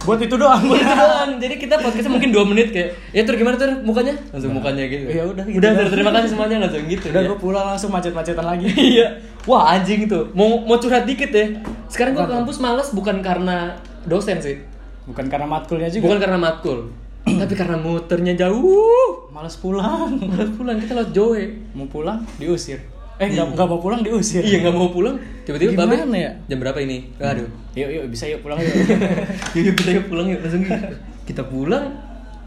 [0.06, 1.30] Buat itu doang itu doang.
[1.42, 4.14] Jadi kita podcastnya mungkin 2 menit kayak ya tur gimana tur mukanya?
[4.30, 5.10] Langsung mukanya gitu.
[5.10, 5.82] Ya udah, gitu Udah, dah.
[5.82, 7.06] Tur, terima kasih semuanya langsung gitu.
[7.10, 7.28] Udah ya.
[7.28, 9.08] gua pulang langsung macet-macetan lagi Iya.
[9.50, 10.30] Wah, anjing tuh.
[10.38, 11.58] Mau mau curhat dikit ya.
[11.90, 12.38] Sekarang gua ke Apa?
[12.40, 13.74] kampus males bukan karena
[14.06, 14.62] dosen sih.
[15.06, 16.80] Bukan karena matkulnya juga Bukan karena matkul.
[17.42, 19.30] tapi karena muternya jauh.
[19.30, 21.42] Males pulang Malas pulang kita lewat Joe.
[21.74, 22.78] Mau pulang diusir
[23.16, 25.16] Eh nggak nggak mau pulang diusir Iya nggak mau pulang.
[25.48, 26.32] Tiba-tiba Gimana babe, ya?
[26.46, 26.98] Jam berapa ini?
[27.16, 27.48] Aduh.
[27.74, 28.76] Yuk yuk bisa yuk pulang yuk
[29.56, 30.64] yuk yuk, kita yuk pulang yuk langsung
[31.28, 31.86] kita pulang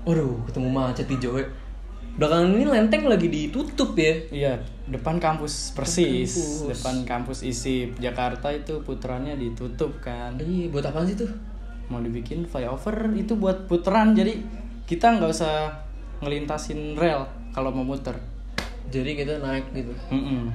[0.05, 1.43] waduh ketemu macet di Joe
[2.15, 4.53] belakangan ini lenteng lagi ditutup ya Iya,
[4.87, 6.71] depan kampus persis, Kampus.
[6.73, 10.35] depan kampus ISIP Jakarta itu putarannya ditutup kan.
[10.39, 11.31] iya buat apaan sih tuh
[11.89, 14.36] Mau dibikin flyover itu buat putaran, jadi
[14.84, 15.72] kita nggak usah
[16.20, 18.16] ngelintasin rel kalau mau muter.
[18.89, 20.49] jadi kita naik gitu Mm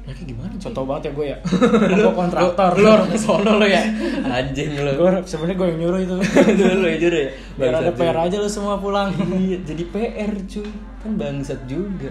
[0.00, 0.62] naiknya gimana cuy?
[0.64, 1.38] Contoh banget ya gue ya.
[2.00, 2.72] Gue kontraktor.
[2.72, 3.84] lu orang sono lo ya
[4.24, 6.14] anjing lo Gue sebenarnya gue yang nyuruh itu.
[6.56, 9.12] dulu ya jujur ya Biar ada PR aja lu semua pulang.
[9.36, 10.66] iya jadi PR cuy
[11.04, 12.08] kan bangsat juga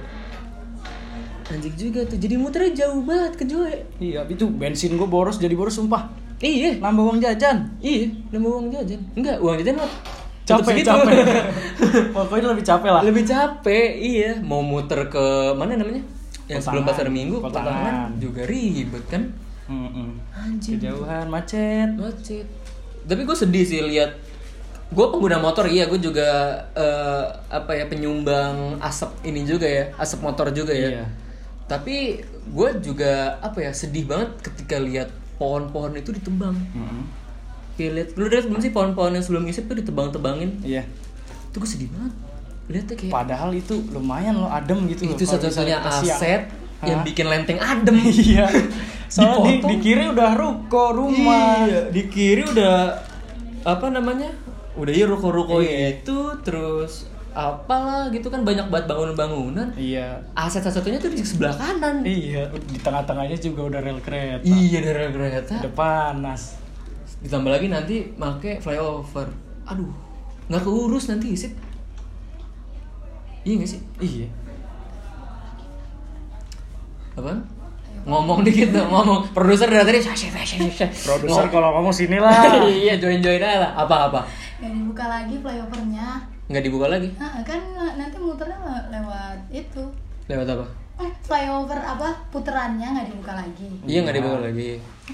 [1.50, 5.58] anjing juga tuh jadi muternya jauh banget ke Joe iya, itu bensin gue boros jadi
[5.58, 6.14] boros sumpah.
[6.42, 7.58] Iya Nambah uang jajan.
[7.80, 9.92] iya nambah uang jajan enggak uang jajan mah
[10.42, 10.90] Capek, segitu.
[10.90, 11.14] capek.
[12.16, 13.02] Pokoknya lebih capek lah.
[13.04, 16.02] lebih capek iya mau muter ke mana namanya
[16.46, 19.30] yang sebelum pasar minggu kotangan juga ribet kan
[19.66, 20.18] Mm-mm.
[20.34, 21.94] anjing Kejauhan, macet.
[21.94, 22.50] macet
[23.02, 24.18] tapi gue sedih sih lihat
[24.90, 26.26] gue pengguna motor iya gue juga
[26.74, 31.06] eh, apa ya penyumbang asap ini juga ya asap motor juga ya Iya.
[31.66, 37.04] tapi gue juga apa ya sedih banget ketika lihat pohon-pohon itu ditebang Mm-mm.
[37.74, 40.84] kayak lihat lu lihat belum sih pohon-pohon yang sebelum isip tuh ditebang-tebangin Iya.
[41.50, 42.14] itu gue sedih banget
[42.70, 46.06] lihatnya kayak Padahal itu lumayan loh adem gitu itu satu-satunya siang.
[46.14, 46.42] aset
[46.82, 47.04] yang Hah?
[47.04, 47.98] bikin lenteng adem
[48.30, 48.46] Iya.
[49.08, 51.66] Soalnya di, di kiri udah ruko rumah.
[51.66, 52.94] Iya, di kiri udah
[53.66, 54.30] apa namanya?
[54.76, 55.98] Udah ya ruko-ruko Iya.
[55.98, 59.74] itu terus apalah gitu kan banyak banget bangunan-bangunan.
[59.78, 60.24] Iya.
[60.34, 62.02] Aset satu-satunya tuh di sebelah kanan.
[62.02, 64.46] Iya, di tengah-tengahnya juga udah rel kereta.
[64.46, 65.54] Iya dari kereta.
[65.62, 66.58] Udah panas.
[67.22, 69.30] Ditambah lagi nanti make flyover.
[69.70, 69.94] Aduh,
[70.50, 71.54] nggak keurus nanti sih.
[73.46, 73.82] Iya gak sih?
[74.04, 74.28] Iya.
[77.16, 77.40] Apaan?
[78.08, 79.32] Ngomong dikit dong, ngomong.
[79.36, 80.68] Produser dari tadi.
[81.04, 82.64] Produser kalau ngomong sini lah.
[82.68, 83.72] iya, join-join aja lah.
[83.76, 84.28] Apa-apa?
[84.60, 87.10] Nggak dibuka lagi flyovernya Nggak dibuka lagi?
[87.16, 87.62] nah, kan
[87.96, 89.84] nanti muternya le- lewat itu
[90.26, 90.66] Lewat apa?
[91.00, 94.70] eh flyover apa puterannya nggak dibuka lagi Iya nggak dibuka lagi.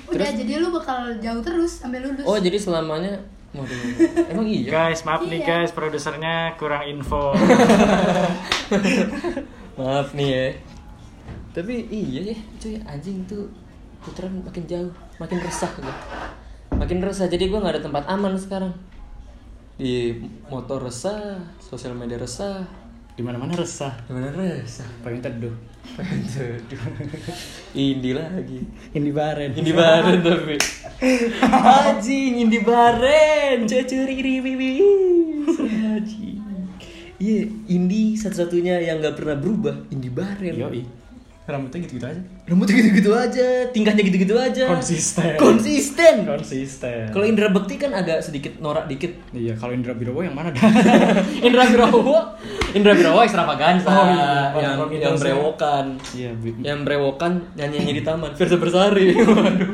[0.08, 3.14] udah jadi lu bakal jauh terus sampai lulus Oh jadi selamanya
[3.52, 3.72] Waduh,
[4.32, 4.68] emang iya.
[4.68, 5.48] Guys, maaf nih Iya.
[5.48, 7.32] guys, produsernya kurang info.
[9.76, 10.46] Maaf nih ya.
[11.54, 13.48] Tapi iya ya, cuy anjing tuh
[14.02, 15.96] putaran makin jauh, makin resah gue.
[16.74, 18.76] Makin resah, jadi gue nggak ada tempat aman sekarang.
[19.76, 20.16] Di
[20.48, 22.64] motor resah, sosial media resah,
[23.16, 23.92] Di mana-mana resah.
[24.08, 24.88] gimana resah?
[25.04, 25.52] Pengen teduh.
[26.00, 26.60] Aduh.
[27.76, 28.60] Indi lagi.
[28.96, 29.52] Ini baren.
[29.52, 30.56] Indi Baren tapi.
[31.52, 33.68] Anjing, Indi Baren.
[33.68, 34.56] Cacuri riwi
[35.96, 36.40] Anjing.
[37.20, 40.56] Iya, Indi satu-satunya yang nggak pernah berubah, Indi Baren.
[40.56, 40.84] Yoi.
[41.46, 42.22] Rambutnya gitu-gitu aja.
[42.50, 44.66] Rambutnya gitu-gitu aja, tingkahnya gitu-gitu aja.
[44.66, 45.38] Konsisten.
[45.38, 46.26] Konsisten.
[46.26, 47.14] Konsisten.
[47.14, 49.14] Kalau Indra Bekti kan agak sedikit norak dikit.
[49.30, 50.66] Iya, kalau Indra Birowo yang mana dah?
[51.46, 52.34] Indra Birawa,
[52.74, 55.86] Indra Birawa extravaganza Oh iya, yang orang yang brewokan.
[56.18, 58.34] Iya, bi- Yang brewokan nyanyi-nyanyi di taman.
[58.34, 59.14] Versa Bersari.
[59.14, 59.74] Waduh.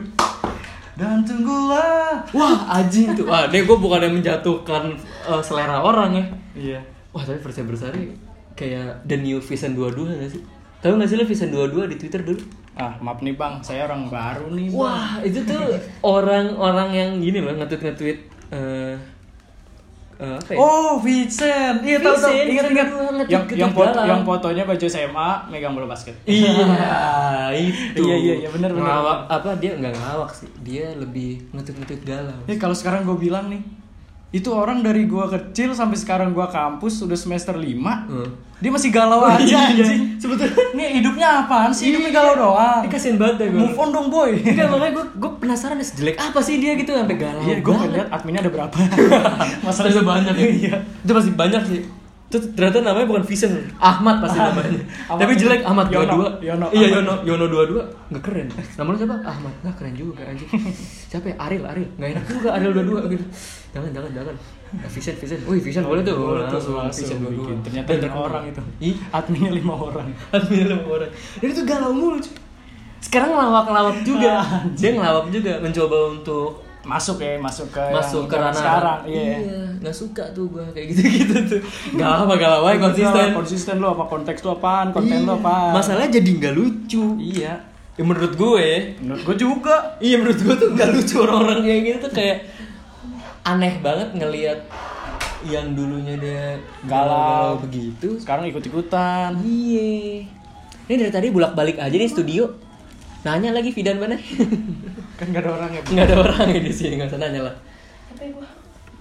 [0.99, 2.19] Dan tunggulah.
[2.29, 3.31] Wah, anjing tuh.
[3.31, 4.91] Wah, ini gue bukannya menjatuhkan
[5.25, 6.25] eh, selera orang ya.
[6.51, 6.79] Iya.
[7.15, 8.11] Wah, tapi Versa Bersari
[8.53, 10.43] kayak the new Vision 22 gak sih?
[10.81, 12.41] Tahu gak sih lo Vision 22 di Twitter dulu?
[12.73, 14.73] Ah, maaf nih Bang, saya orang baru nih.
[14.73, 14.81] Bang.
[14.81, 18.17] Wah, itu tuh orang-orang yang gini loh nge-tweet-nge-tweet
[18.51, 18.97] eh
[20.21, 20.57] eh, apa ya?
[20.57, 21.85] Oh, Vincent.
[21.85, 22.33] Iya, tahu tahu.
[22.33, 22.87] Vincent, Ingat ingat.
[23.29, 26.17] Yang yang foto yang fotonya baju SMA megang bola basket.
[26.25, 26.49] Iya,
[27.69, 28.01] itu.
[28.01, 28.85] Iya, iya, iya, benar, benar.
[28.85, 30.49] Ngelawak apa dia nggak ngelawak sih.
[30.65, 32.39] Dia lebih ngetweet-ngetweet galau.
[32.49, 33.61] Eh kalau sekarang gue bilang nih,
[34.31, 37.67] itu orang dari gua kecil sampai sekarang gua kampus udah semester 5
[38.07, 38.29] Hmm.
[38.57, 40.21] Dia masih galau aja Iya, anjing.
[40.21, 40.53] sebetulnya.
[40.71, 41.89] Nih hidupnya apaan sih?
[41.89, 42.85] Hidupnya galau doang.
[42.85, 43.57] Ini kasihan banget ya gue.
[43.59, 44.37] Move on dong boy.
[44.37, 47.41] Enggak, makanya gue gue penasaran deh sejelek apa sih dia gitu sampai galau.
[47.41, 47.89] Iya, gue banget.
[47.91, 48.75] lihat adminnya ada berapa.
[49.65, 50.45] Masalah itu banyak ya.
[50.47, 50.75] Iya.
[51.01, 51.81] Itu masih banyak sih.
[52.31, 54.79] Itu ternyata namanya bukan Vision, Ahmad pasti namanya.
[55.11, 55.19] Ahmad.
[55.19, 56.47] Tapi jelek Ahmad Yono, 22.
[56.47, 56.87] Yono, Iya.
[56.95, 58.47] Yono, Yono 22 enggak keren.
[58.55, 59.15] Nama lu siapa?
[59.19, 59.53] Ahmad.
[59.59, 60.47] Enggak keren juga anjing.
[61.11, 61.35] Siapa ya?
[61.43, 61.89] Ariel, Ariel.
[61.99, 63.25] Enggak enak juga Ariel 22 gitu.
[63.75, 64.35] Jangan, jangan, jangan.
[64.71, 65.39] Nah, Vision, Vision.
[65.43, 66.15] Wih, Vision boleh tuh.
[66.15, 67.35] Boleh tuh, langsung langsung Vision 22.
[67.35, 67.57] bikin.
[67.67, 68.23] Ternyata terkenal.
[68.23, 68.61] orang itu.
[68.79, 70.07] Ih, Adminnya lima orang.
[70.31, 71.11] admin lima orang.
[71.11, 72.31] Dan itu galau mulu cuy.
[73.03, 74.33] Sekarang ngelawak-ngelawak juga.
[74.79, 78.99] Dia ngelawak juga mencoba untuk Masuk ya, masuk ke masuk ke ranah sekarang.
[79.05, 79.21] Iya.
[79.37, 81.61] iya nggak suka tuh gua kayak gitu gitu tuh
[81.91, 85.41] nggak apa nggak apa konsisten konsisten lo apa konteks lo apaan, konten lo Iya.
[85.41, 85.71] apaan.
[85.73, 87.53] masalahnya jadi nggak lucu Iya.
[87.91, 88.67] ya menurut gue
[88.99, 89.97] Menurut gue juga.
[89.97, 92.37] iya menurut gue tuh nggak lucu orang-orang kayak gitu tuh kayak
[93.43, 94.59] aneh banget ngelihat
[95.43, 96.45] yang dulunya dia
[96.83, 97.57] Galau.
[97.59, 99.33] begitu Sekarang ikut-ikutan.
[99.39, 100.21] iya
[100.83, 102.45] ini dari tadi bolak balik aja nih studio
[103.21, 104.17] nanya lagi Fidan mana
[105.21, 105.81] Kan gak ada orang ya.
[105.85, 107.55] nggak ada orang ya di sini nggak usah nanya lah
[108.09, 108.49] Tapi gua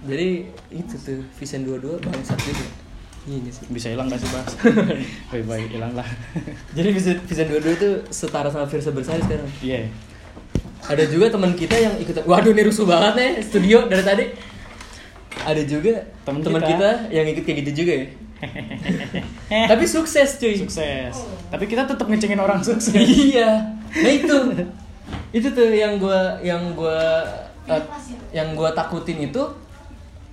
[0.01, 2.65] jadi itu tuh Vision 22 bangsat juga
[3.21, 4.49] ini sih Bisa hilang gak sih, Bas?
[5.29, 6.05] Baik, baik, hilang lah.
[6.73, 9.45] Jadi Vision, Vision 22 itu setara sama Virsa Bersari sekarang.
[9.61, 9.93] Iya.
[10.89, 14.25] Ada juga teman kita yang ikut Waduh ini rusuh banget nih studio dari tadi.
[15.45, 16.73] Ada juga Temen teman kita.
[16.73, 16.89] kita.
[17.13, 18.05] yang ikut kayak gitu juga ya.
[19.69, 20.57] Tapi sukses cuy.
[20.57, 21.13] Sukses.
[21.53, 22.89] Tapi kita tetap ngecengin orang sukses.
[22.97, 23.77] iya.
[24.01, 24.37] Nah itu.
[25.31, 27.23] itu tuh yang gua yang gua
[27.65, 27.83] eh,
[28.31, 29.43] yang gua takutin itu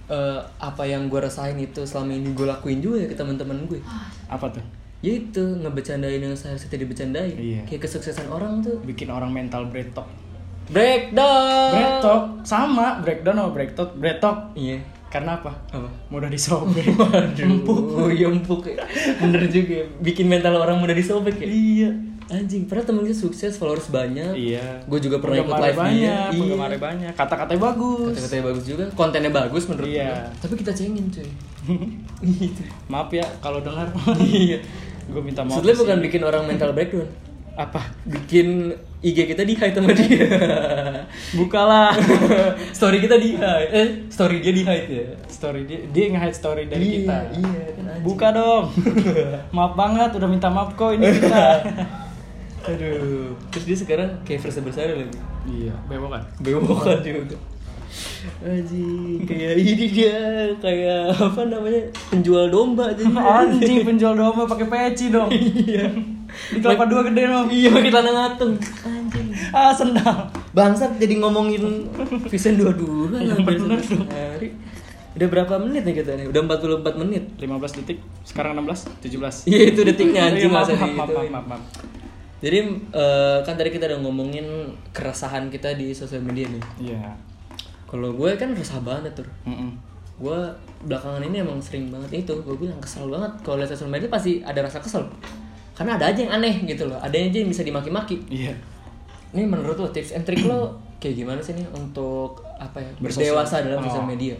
[0.08, 3.80] eh, apa yang gua rasain itu selama ini gue lakuin juga ya ke teman-teman gue.
[4.26, 4.64] Apa tuh?
[4.98, 7.36] Ya itu ngebecandain yang seharusnya tidak dibecandain.
[7.38, 7.60] Iya.
[7.70, 10.10] Kayak kesuksesan orang tuh Bikin orang mental breakdown.
[10.68, 11.70] breakdown.
[11.72, 13.88] Breakdown sama breakdown sama breakdown.
[13.94, 14.36] Breakdown.
[14.58, 14.78] Iya.
[15.08, 15.54] Karena apa?
[15.72, 15.88] Apa?
[16.12, 16.84] Mudah disobek.
[17.40, 17.80] Empuk.
[17.96, 18.84] Oh iya empuk ya.
[19.22, 19.80] Bener juga.
[19.80, 19.86] ya.
[20.02, 21.46] Bikin mental orang mudah disobek ya.
[21.48, 21.90] iya.
[22.28, 24.36] Anjing, pernah temen kita sukses, followers banyak.
[24.36, 24.84] Iya.
[24.84, 26.28] Gue juga pernah ikut live banyak, dia.
[26.36, 26.76] Iya.
[26.76, 27.12] banyak.
[27.16, 28.12] Kata-katanya bagus.
[28.12, 30.04] Kata-katanya bagus juga, kontennya bagus menurut Iya.
[30.04, 30.44] gue.
[30.44, 31.30] Tapi kita cengin cuy.
[32.36, 32.62] gitu.
[32.86, 33.88] Maaf ya kalau dengar.
[34.20, 34.60] Iya.
[35.08, 35.64] Gue minta maaf.
[35.64, 37.08] Di bukan bikin orang mental breakdown.
[37.58, 37.80] apa?
[38.06, 38.70] Bikin
[39.02, 40.22] IG kita di hide sama dia.
[41.40, 41.90] Bukalah
[42.70, 43.70] story kita di hide.
[43.72, 45.06] Eh, story dia di hide ya.
[45.26, 47.16] story dia, dia nge-hide story dari Iya, kita.
[47.34, 47.98] iya, kan.
[47.98, 48.70] Buka dong.
[49.50, 51.46] maaf banget udah minta maaf kok ini kita.
[52.68, 53.32] Aduh.
[53.48, 55.16] Terus dia sekarang kayak versi besar lagi.
[55.46, 56.22] iya, bewok kan.
[56.38, 57.38] Bewokan juga.
[58.38, 58.84] Aji,
[59.24, 60.16] kayak ini dia
[60.54, 63.08] kayak apa namanya penjual domba jadi
[63.40, 65.32] Anjing penjual domba pakai peci dong.
[65.32, 65.88] iya
[66.46, 67.48] Di kelapa dua gede dong.
[67.48, 70.28] iya pakai tanah ngatung anjing Ah, sendal.
[70.50, 71.88] bangsat jadi ngomongin
[72.28, 74.48] Vision 22 Iya, hampir bener satu hari
[75.16, 79.48] udah berapa menit nih kita nih udah 44 menit 15 detik, sekarang 16, 17.
[79.48, 81.32] iya itu detiknya anjing Iya, maaf, masa maaf, maaf, digituin.
[81.32, 81.62] maaf, maaf.
[82.38, 82.58] Jadi
[82.88, 84.46] eh, kan tadi kita udah ngomongin
[84.90, 87.00] keresahan kita di sosial media nih Iya.
[87.84, 89.74] kalau gue kan resah banget tuh Mm-mm.
[90.16, 90.38] gue
[90.82, 94.38] belakangan ini emang sering banget itu gue bilang kesel banget kalau lihat sosial media pasti
[94.40, 95.02] ada rasa kesel
[95.72, 98.54] karena ada aja yang aneh gitu loh ada aja yang bisa dimaki-maki Iya.
[99.30, 103.62] ini menurut lo tips and trick lo kayak gimana sih nih untuk apa ya berdewasa
[103.62, 103.84] dalam Oh.
[103.84, 104.34] sosial media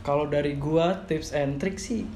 [0.00, 2.06] Kalau dari gua tips and trick sih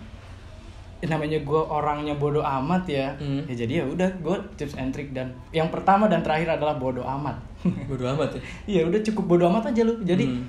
[1.03, 3.09] namanya gua orangnya bodoh amat ya.
[3.15, 3.41] Hmm.
[3.45, 7.03] Ya jadi ya udah gua tips and trick dan yang pertama dan terakhir adalah bodoh
[7.03, 7.41] amat.
[7.89, 9.97] bodo amat ya Iya udah cukup bodoh amat aja lu.
[10.01, 10.45] Jadi Hmm.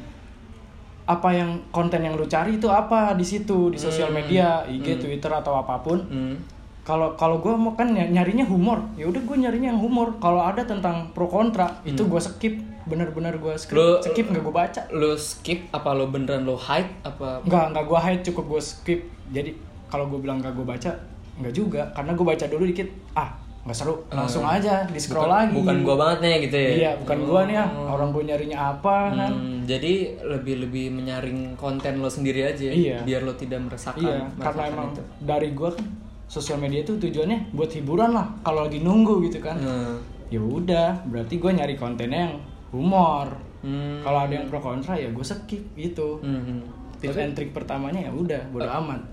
[1.03, 4.17] apa yang konten yang lu cari itu apa di situ di sosial Hmm.
[4.17, 5.01] media, IG, Hmm.
[5.01, 5.99] Twitter atau apa pun.
[6.01, 6.35] Hmm.
[6.81, 10.17] Kalau kalau gue mau kan ny- nyarinya humor, ya udah gue nyarinya yang humor.
[10.17, 14.49] Kalau ada tentang pro kontra itu gue skip, bener-bener gue skip, Lu- skip nggak gue
[14.51, 14.81] baca.
[14.89, 18.99] lo skip apa lo beneran lo hide apa Nggak nggak gue hide cukup gue skip.
[19.29, 19.51] Jadi
[19.91, 20.91] kalau gue bilang nggak gue baca,
[21.37, 23.29] nggak juga karena gue baca dulu dikit, ah
[23.61, 24.57] nggak seru, langsung Ah.
[24.57, 25.53] aja di scroll bukan, lagi.
[25.53, 27.87] bukan gua banget nih gitu ya Iya bukan gue nih ya, Oh.
[27.91, 29.29] orang gue nyarinya apa kan.
[29.29, 33.03] Hmm, jadi lebih lebih menyaring konten lo sendiri aja Iya.
[33.03, 34.33] biar lo tidak meresahkan Iya, karena
[34.65, 35.01] merasakan emang itu.
[35.21, 35.85] dari gue kan
[36.25, 38.33] sosial media itu tujuannya buat hiburan lah.
[38.39, 39.57] Kalau lagi nunggu gitu kan.
[39.57, 39.99] Hmm.
[40.27, 42.35] ya udah berarti gue nyari kontennya yang
[42.71, 43.27] humor
[43.59, 43.99] Hmm.
[43.99, 46.59] kalau ada yang pro kontra ya gue skip gitu Hmm, hmm.
[46.97, 49.03] tips and trick pertamanya ya udah bodo amat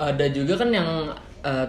[0.00, 0.88] ada juga kan yang
[1.42, 1.66] uh,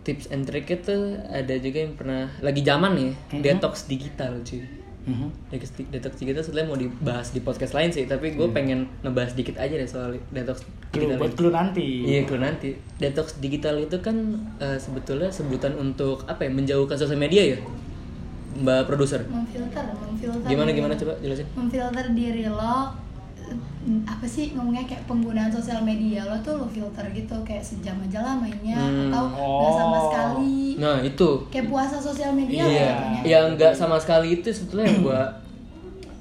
[0.00, 0.94] tips and trick itu
[1.26, 3.42] ada juga yang pernah lagi zaman nih Mhm.
[3.42, 4.62] detox digital cuy
[5.04, 5.28] Mhm.
[5.48, 9.56] detox, detox digital sebenarnya mau dibahas di podcast lain sih tapi gue pengen ngebahas dikit
[9.56, 12.70] aja deh soal detox Clue, digital buat clue nanti Iya, clue nanti.
[12.94, 14.16] Detox digital itu kan
[14.58, 16.50] uh, sebetulnya sebutan untuk apa ya?
[16.50, 17.58] Menjauhkan sosial media ya,
[18.54, 19.20] Mbak produser.
[19.24, 21.46] memfilter memfilter Gimana diri- gimana coba jelasin?
[21.54, 22.76] memfilter diri lo
[23.88, 27.96] eh, apa sih ngomongnya kayak penggunaan sosial media lo tuh lo filter gitu kayak sejam
[27.98, 29.08] aja lah mainnya Hmm.
[29.08, 30.04] atau nggak sama Oh.
[30.06, 31.30] sekali Nah itu.
[31.48, 32.86] kayak puasa sosial media lah Iya.
[32.86, 33.20] jatuhnya.
[33.24, 35.20] Yang enggak sama sekali itu sebetulnya yang gua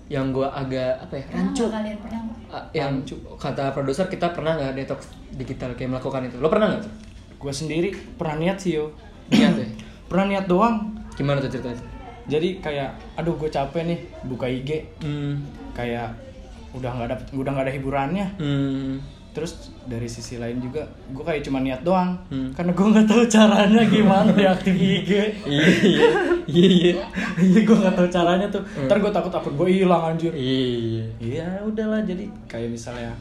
[0.07, 1.26] yang gua agak apa ya?
[1.30, 1.61] Rancu.
[1.61, 2.39] nggak kalian pernah nggak?
[2.47, 2.91] Ah, yang
[3.36, 4.99] kata produser kita pernah nggak detox
[5.32, 6.39] digital kayak melakukan itu?
[6.39, 6.93] Lo pernah nggak tuh?
[7.38, 8.89] gue sendiri pernah niat sih yo
[9.28, 9.68] Niat ya?
[10.09, 11.78] pernah niat doang Gimana tuh ceritanya?
[12.26, 15.38] jadi kayak aduh gue capek nih buka IG Hmm.
[15.72, 16.09] kayak
[16.72, 18.99] udah nggak ada udah nggak ada hiburannya Hmm.
[19.30, 19.53] terus
[19.84, 22.49] dari sisi lain juga gue kayak cuma niat doang Hmm.
[22.51, 25.11] karena gue nggak tahu caranya gimana diaktif IG
[25.45, 26.07] Iya iya
[26.45, 26.93] iya iya.
[27.38, 31.05] iya gue nggak tahu caranya tuh ntar gue takut akun gue hilang anjir Iya.
[31.18, 33.13] Iya udahlah jadi kayak misalnya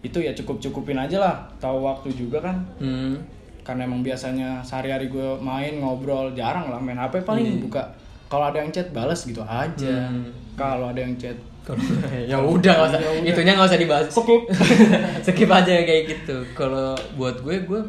[0.00, 3.20] itu ya cukup cukupin aja lah tahu waktu juga kan Hmm.
[3.62, 7.86] karena emang biasanya sehari-hari gue main ngobrol jarang lah main HP paling buka
[8.32, 10.32] kalau ada yang chat balas gitu aja Hmm.
[10.54, 11.36] kalau ada yang chat
[12.26, 14.06] ya udah nggak usah, itunya nggak usah dibahas.
[14.08, 14.42] Skip.
[15.24, 16.42] Skip aja kayak gitu.
[16.52, 17.80] Kalau buat gue, gue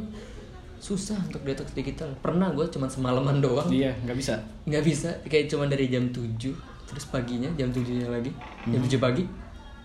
[0.77, 2.13] susah untuk detox digital.
[2.19, 3.65] Pernah gue cuma semalaman doang.
[3.67, 6.37] iya nggak bisa Nggak bisa, kayak cuma dari jam 7
[6.85, 8.29] terus paginya jam 7 lagi,
[8.63, 9.25] jam 7 pagi,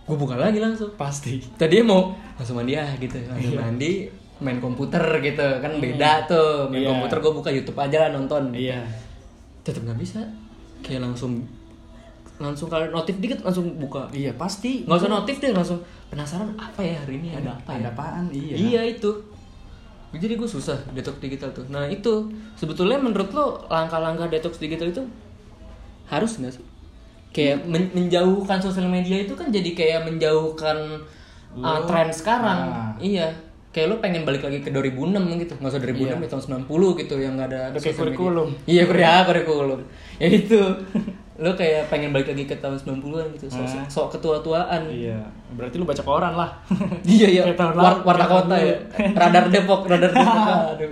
[0.04, 0.92] gue buka lagi langsung.
[0.92, 4.04] pasti Tadi mau langsung mandi ah gitu, langsung mandi,
[4.36, 6.68] main komputer gitu kan beda tuh.
[6.68, 6.88] Main Iya.
[6.92, 8.52] komputer gue buka YouTube aja lah nonton.
[8.52, 8.84] iya
[9.62, 10.20] Tetap nggak bisa.
[10.80, 11.44] Kayak langsung
[12.38, 14.06] langsung kalau notif dikit langsung buka.
[14.10, 14.82] Iya pasti.
[14.82, 17.78] Nggak usah notif deh langsung penasaran apa ya hari ini ada apa ya?
[17.80, 18.24] Ada apaan?
[18.30, 18.54] Iya.
[18.54, 19.10] Iya itu.
[20.10, 21.66] Jadi gue susah detox digital tuh.
[21.66, 22.30] Nah itu.
[22.54, 25.02] Sebetulnya menurut lo langkah-langkah detox digital itu
[26.06, 26.64] harus nggak sih?
[27.28, 30.78] Kayak men- menjauhkan sosial media itu kan jadi kayak menjauhkan
[31.52, 32.60] uh, Lo- tren sekarang.
[32.64, 32.92] Nah.
[32.98, 33.28] iya.
[33.68, 36.14] Kayak lo pengen balik lagi ke 2006 gitu nggak usah 2006 Iya.
[36.16, 38.48] ya tahun 90 gitu yang nggak ada Udah kayak kurikulum.
[38.64, 39.26] iya kurikulum.
[39.28, 39.80] Kurikulum
[40.22, 40.58] ya itu
[41.38, 43.86] lo kayak pengen balik lagi ke tahun 90-an gitu sok, Nah.
[43.86, 45.22] sok ketua-tuaan iya
[45.54, 46.50] berarti lu baca koran lah
[47.06, 47.42] Iya iya.
[47.54, 48.74] War, warna kota ya.
[49.20, 50.44] Radar Depok, radar Depok.
[50.74, 50.90] Aduh.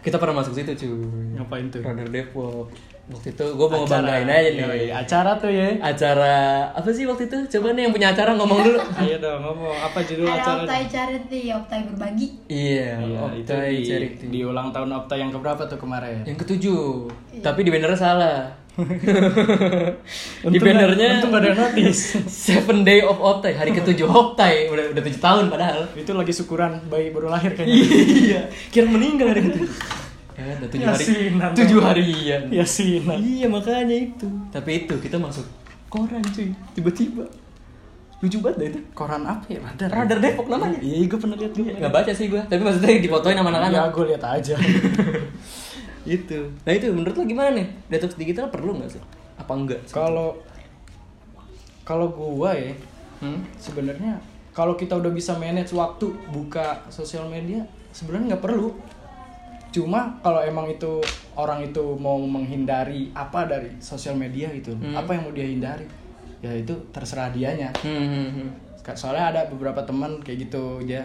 [0.00, 1.36] Kita pernah masuk situ cuy.
[1.36, 1.84] Ngapain tuh?
[1.84, 2.72] Radar Depok.
[3.08, 4.64] Waktu itu gue mau ngebanggain aja nih.
[4.68, 6.34] Yoi, acara tuh ya Acara
[6.76, 7.56] apa sih waktu itu?
[7.56, 8.78] Coba nih yang punya acara ngomong dulu.
[9.00, 13.00] ayo dong ngomong apa judul ada acara Optai Charity Optai berbagi iya.
[13.00, 14.24] Iya, itu Optai di, Charity.
[14.28, 16.20] di ulang tahun Opta yang keberapa tuh kemarin?
[16.28, 17.08] Yang ketujuh.
[17.40, 18.38] Tapi di bannernya salah.
[20.52, 22.20] di bannernya untung nggak ada notice.
[22.46, 24.68] Seven Day of Optai, hari ketujuh Optai.
[24.68, 25.80] Udah udah tujuh tahun padahal.
[25.96, 27.74] Itu lagi syukuran bayi baru lahir kayaknya.
[28.04, 28.42] iya.
[28.68, 29.72] Kira meninggal hari ketujuh.
[30.38, 31.02] Ya, udah tujuh hari.
[31.02, 31.58] Yasinan dong.
[31.58, 32.42] Tujuh harian.
[32.48, 33.18] ya sih, nah.
[33.18, 34.28] Iya makanya itu.
[34.48, 35.42] Tapi itu kita masuk
[35.88, 36.54] koran cuy.
[36.72, 37.26] Tiba-tiba.
[38.18, 38.80] Lucu banget dah itu.
[38.92, 39.58] Koran apa ya?
[39.60, 39.88] Radar.
[39.92, 40.78] Radar Depok namanya.
[40.78, 41.70] Iya, gue pernah lihat gue.
[41.72, 42.42] Nggak baca sih gua.
[42.44, 43.90] Tapi maksudnya difotoin sama Ya, anak-anak.
[43.90, 44.54] gue lihat aja.
[46.18, 46.38] itu.
[46.62, 47.66] Nah itu menurut lo gimana nih?
[47.88, 49.02] Detox digital perlu nggak sih?
[49.36, 49.80] Apa enggak?
[49.88, 50.38] Kalau
[51.82, 52.74] kalau gua ya,
[53.18, 53.42] Hmm?
[53.56, 54.22] sebenarnya
[54.52, 58.70] kalau kita udah bisa manage waktu buka sosial media, sebenarnya nggak perlu.
[59.78, 60.98] Cuma kalau emang itu
[61.38, 64.98] orang itu mau menghindari apa dari sosial media gitu, Hmm.
[64.98, 65.86] apa yang mau dia hindari,
[66.42, 67.70] ya itu terserah dianya.
[67.78, 68.50] Hmm, hmm, hmm.
[68.96, 71.04] soalnya ada beberapa teman kayak gitu dia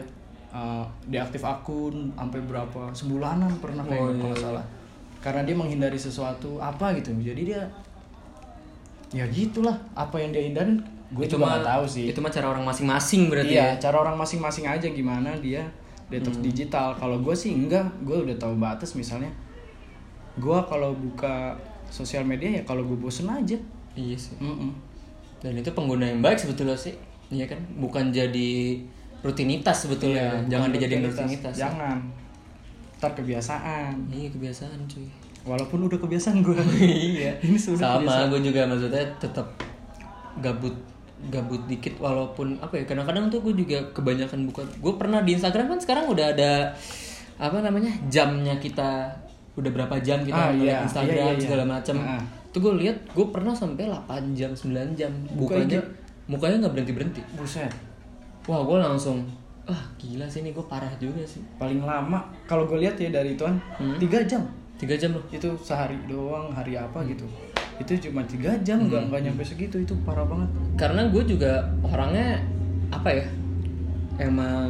[0.56, 4.44] uh, deaktif akun sampai berapa sebulanan pernah kayak Oh, gitu, iya, kalau iya.
[4.48, 4.66] salah
[5.20, 7.62] karena dia menghindari sesuatu apa gitu jadi dia
[9.12, 10.80] ya gitulah apa yang dia hindarin
[11.14, 13.84] gue mah nggak tahu sih Itu mah cara orang masing-masing berarti iya ya.
[13.84, 15.62] cara orang masing-masing aja gimana dia
[16.08, 16.44] detox Hmm.
[16.44, 19.30] digital kalau gue sih enggak gue udah tahu batas misalnya
[20.36, 21.54] gue kalau buka
[21.86, 23.56] sosial media ya kalau gue bosen aja
[23.94, 24.34] Iya sih.
[24.38, 24.74] Mm-mm.
[25.38, 26.98] Dan itu pengguna yang baik sebetulnya sih.
[27.30, 27.62] Iya kan?
[27.78, 28.82] Bukan jadi
[29.22, 30.34] rutinitas sebetulnya.
[30.36, 31.54] Iya, Jangan dijadiin rutinitas.
[31.54, 32.02] jangan
[32.98, 35.06] ntar kebiasaan Iya kebiasaan cuy.
[35.44, 36.56] walaupun udah kebiasaan gue
[37.20, 37.36] iya.
[37.38, 39.44] ini sudah Sama gue juga maksudnya tetap
[40.40, 40.72] gabut
[41.30, 44.62] gabut dikit walaupun apa ya kadang-kadang tuh gue juga kebanyakan buka.
[44.78, 46.72] Gue pernah di Instagram kan sekarang udah ada
[47.38, 49.08] apa namanya jamnya kita.
[49.54, 50.84] Udah berapa jam kita Ah, ngeliat iya.
[50.84, 51.44] Instagram Iya, iya, iya.
[51.46, 52.24] segala macam Ah.
[52.50, 55.12] tuh gue lihat gue pernah sampai 8 jam 9 jam.
[55.32, 55.80] Buka bukanya
[56.26, 57.70] mukanya nggak berhenti berhenti buset.
[58.44, 59.22] Wah gue langsung
[59.64, 61.40] ah gila sih ini gue parah juga sih.
[61.56, 63.96] Paling lama kalau gue lihat ya dari tuan Hmm.
[63.96, 64.42] tiga jam.
[64.76, 65.24] Tiga jam loh.
[65.30, 67.24] Itu sehari doang hari apa gitu
[67.86, 69.76] itu cuma tiga jam nggak nggak nyampe segitu.
[69.78, 70.50] Itu parah banget.
[70.76, 72.40] Karena gue juga orangnya
[72.90, 73.26] apa ya
[74.18, 74.70] emang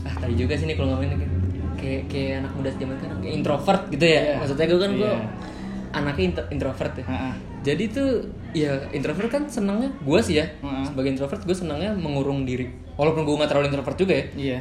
[0.00, 1.32] ah tadi juga sih nih kalau ngomongin kayak
[1.76, 4.20] kayak, kayak anak muda zaman sekarang kayak introvert gitu ya.
[4.20, 4.34] Iya.
[4.36, 5.20] maksudnya gue kan gue Iya.
[5.90, 7.04] anaknya intro- introvert ya.
[7.06, 7.30] Ha-ha.
[7.58, 8.10] jadi tuh
[8.50, 10.46] ya introvert kan senangnya gue sih ya.
[10.56, 10.84] Heeh.
[10.84, 12.66] sebagai introvert gue senangnya mengurung diri.
[12.94, 14.26] Walaupun gue nggak terlalu introvert juga ya.
[14.34, 14.58] Iya.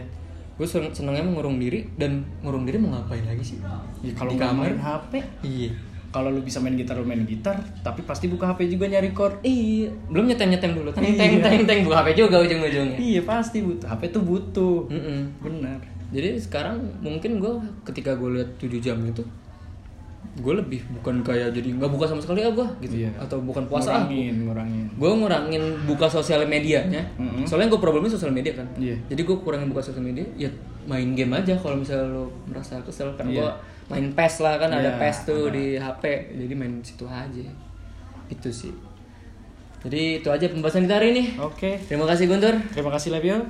[0.54, 3.58] Gue sen- senangnya mengurung diri dan ngurung diri mau ngapain lagi sih?
[4.00, 4.66] Ya, kalau Di kamar.
[4.68, 5.12] main HP
[5.44, 5.70] iya
[6.18, 9.38] kalau lu bisa main gitar lu main gitar tapi pasti buka HP juga nyari chord
[9.42, 9.94] iya.
[10.08, 10.90] Belum nyetem nyetem dulu.
[10.90, 11.46] Teng teng Iya.
[11.46, 11.80] teng teng.
[11.86, 13.86] Buka hp juga ujung ujungnya iya pasti butuh.
[13.86, 14.90] HP tuh butuh.
[14.90, 15.20] Mm-mm.
[15.40, 15.78] benar.
[16.08, 17.54] Jadi sekarang mungkin gue
[17.84, 19.22] ketika gue lihat 7 jam itu
[20.38, 22.96] gue lebih bukan kayak jadi nggak buka sama sekali ah gue gitu.
[23.02, 23.12] Iya.
[23.18, 24.86] atau bukan puasa ah ngurangin ngurangin.
[24.94, 27.02] Gue ngurangin buka sosial medianya.
[27.18, 27.42] Mm-mm.
[27.44, 28.68] soalnya gue problemnya sosial media kan.
[28.76, 28.98] Iya.
[29.08, 30.50] jadi gue kurangin buka sosial media ya
[30.86, 33.42] main game aja kalau misalnya lo merasa kesel kan Iya.
[33.42, 33.50] gue
[33.88, 36.04] main PES lah kan ada Iya, PES tuh di HP
[36.36, 37.48] jadi main situ aja.
[38.28, 38.76] Itu sih.
[39.88, 41.24] Jadi itu aja pembahasan kita hari ini.
[41.40, 41.80] Oke.
[41.88, 42.56] Terima kasih Guntur.
[42.76, 43.48] Terima kasih Levio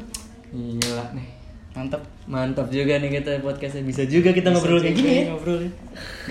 [0.54, 1.28] gila nih.
[1.76, 3.84] Mantap mantap juga nih kita podcastnya.
[3.86, 5.12] Bisa juga kita ngobrol kayak gini.
[5.26, 5.72] ya ngobrol ya.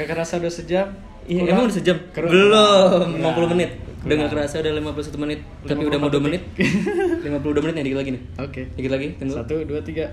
[0.01, 0.87] Gak kerasa udah sejam.
[1.27, 1.99] Iya, emang udah sejam?
[2.15, 3.51] Belum, Kurang.
[3.51, 3.71] 50 menit.
[4.07, 4.23] Udah Kurang.
[4.23, 6.43] gak kerasa udah 51 menit, tapi udah mau 2 menit.
[6.55, 7.27] 52
[7.67, 8.23] menit nih dikit lagi nih.
[8.39, 9.35] oke Dikit lagi, tunggu.
[9.35, 10.05] satu dua tiga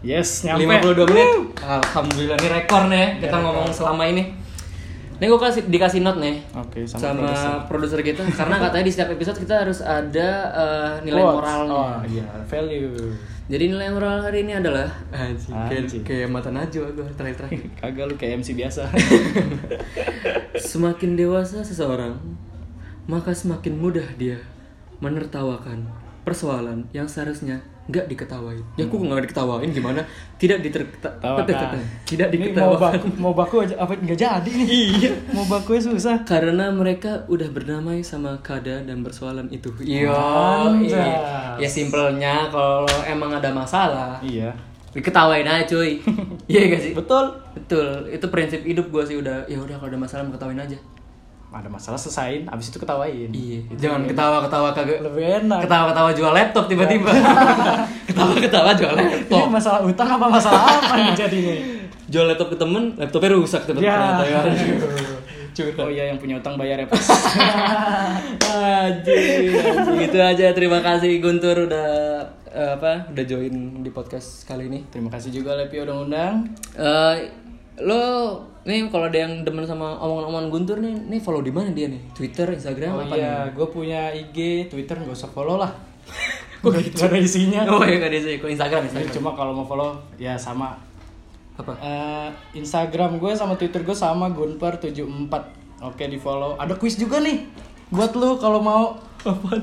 [0.00, 1.26] yes nyampe 52 menit.
[1.60, 4.24] Alhamdulillah ini rekor nih kita ngomong selama ini.
[5.14, 7.52] Nih gue kasih dikasih note nih oke sama, sama, produser.
[7.68, 11.36] produser kita karena katanya di setiap episode kita harus ada eh, nilai Quotes.
[11.36, 11.70] moralnya.
[11.70, 12.96] oh iya value
[13.44, 17.60] Jadi nilai moral hari ini adalah anjing, kayak, kayak mata najwa gue terakhir-terakhir.
[17.76, 18.88] kagak lu kayak MC biasa
[20.54, 22.16] Semakin dewasa seseorang,
[23.10, 24.38] maka semakin mudah dia
[25.02, 25.90] menertawakan
[26.22, 27.58] persoalan yang seharusnya
[27.90, 28.62] nggak diketawain.
[28.78, 30.06] Ya aku nggak diketawain gimana?
[30.38, 31.18] Tidak ditertawakan.
[31.18, 31.82] Tawakan.
[32.06, 34.66] Tidak Ini mau baku mau baku aja apa nggak jadi nih
[35.02, 39.74] iya mau baku susah Karena mereka udah berdamai sama keadaan dan persoalan itu.
[39.82, 40.14] Iya.
[40.14, 41.58] Anjas.
[41.58, 44.54] Ya simpelnya kalau emang ada masalah, iya
[44.92, 45.98] diketawain aja cuy.
[46.52, 46.92] Iya gak sih?
[46.92, 48.08] betul Betul.
[48.12, 49.48] Itu prinsip hidup gue sih udah.
[49.48, 50.76] Ya udah kalau ada masalah mau ketawain aja.
[51.52, 53.28] Ada masalah selesain abis itu ketawain.
[53.28, 53.60] Iya.
[53.66, 54.98] Itu Jangan lebih- ketawa-ketawa kagak.
[55.00, 55.58] Lebih enak.
[55.62, 57.10] Ketawa-ketawa jual laptop tiba-tiba.
[58.08, 61.54] Ketawa-ketawa jual ini laptop masalah utang apa masalah apa nih jadinya?
[62.08, 63.94] Jual laptop ke temen laptopnya rusak tiba Ya.
[64.18, 64.40] ternyata ya.
[65.52, 67.04] Oh iya yang punya utang bayar ya pas
[68.40, 70.00] Anjing, anjing.
[70.00, 70.46] itu aja.
[70.50, 71.88] Terima kasih Guntur udah
[72.48, 74.88] eh, apa udah join di podcast kali ini.
[74.88, 76.34] Terima kasih juga Lepi udah ngundang.
[76.72, 77.16] Eh,
[77.80, 78.04] lo
[78.62, 81.98] nih kalau ada yang demen sama omongan-omongan Guntur nih nih follow di mana dia nih?
[82.12, 85.72] Twitter Instagram oh apa iya gue punya IG Twitter nggak usah follow lah.
[86.62, 87.66] Gak ada isinya.
[87.66, 89.14] Oh iya gak ada Kok Instagram Jadi Instagram?
[89.18, 90.78] cuma kalau mau follow ya sama.
[91.58, 91.74] Apa?
[91.82, 95.34] Eh, Instagram gue sama Twitter gue sama Gunper74.
[95.82, 96.54] Oke di follow.
[96.54, 97.50] Ada quiz juga nih
[97.90, 98.94] Buat lu kalau mau.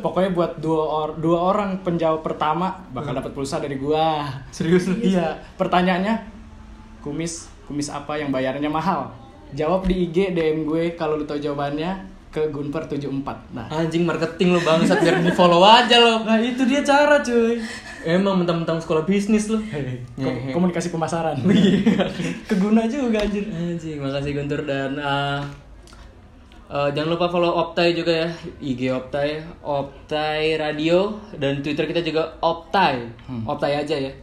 [0.03, 4.23] Pokoknya buat dua, or- dua orang penjawab pertama Bakal dapat pulsa dari gua.
[4.51, 4.87] Serius?
[4.87, 6.15] Lu Iya Pertanyaannya
[6.99, 9.13] Kumis Kumis apa yang bayarnya mahal?
[9.51, 11.89] Jawab di IG DM gue Kalau lu tahu jawabannya
[12.27, 13.65] Ke Gunper74 Nah.
[13.67, 14.97] Anjing marketing lu bangsat.
[14.99, 16.21] Biar di follow aja lo.
[16.23, 17.57] Nah itu dia cara cuy.
[17.99, 19.57] Emang mentang-mentang sekolah bisnis lu.
[20.15, 21.41] Ko- Komunikasi pemasaran.
[22.47, 23.43] Keguna juga anjir.
[23.45, 24.61] Anjing, makasih Guntur.
[24.63, 25.41] Dan uh,
[26.69, 28.29] uh, jangan lupa follow Optai juga ya.
[28.61, 31.17] IG Optai, Optai Radio.
[31.33, 33.09] Dan Twitter kita juga Optai.
[33.43, 34.13] Optai aja ya.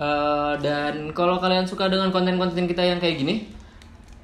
[0.00, 3.44] Uh, dan kalau kalian suka dengan konten-konten kita yang kayak gini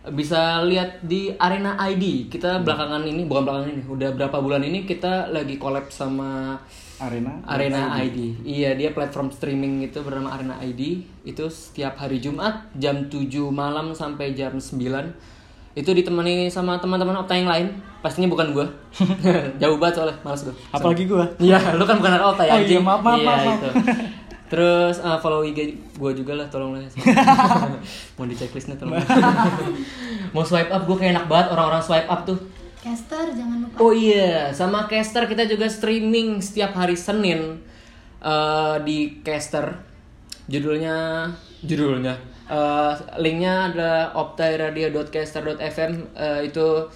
[0.08, 2.30] bisa lihat di Arena ID.
[2.32, 6.56] Kita belakangan ini, bukan belakangan ini, udah berapa bulan ini kita lagi collab sama
[6.96, 8.46] Arena Arena ID.
[8.46, 11.02] Iya, dia platform streaming itu bernama Arena ID.
[11.26, 14.80] Itu setiap hari Jumat jam 7 malam sampai jam 9
[15.76, 17.68] itu ditemani sama teman-teman Opta yang lain
[18.00, 18.64] pastinya bukan gua
[19.60, 21.28] jauh banget soalnya malas gua Apalagi gua.
[21.36, 23.58] Iya, lu kan bukan anak Opta ya Oh iya, maaf, maaf, Iya, maaf, maaf.
[23.60, 23.68] itu.
[24.46, 26.86] Terus uh, follow IG gua juga lah tolong lah.
[28.16, 28.98] Mau di checklistnya tolong.
[30.34, 32.38] Mau swipe up gua kayak enak banget orang-orang swipe up tuh.
[32.86, 37.58] Caster jangan lupa Oh iya, sama Caster kita juga streaming setiap hari Senin
[38.22, 39.74] eh, di Caster.
[40.46, 41.26] Judulnya,
[41.66, 42.14] judulnya,
[42.46, 46.86] eh, linknya adalah optairadio.caster.fm eh, itu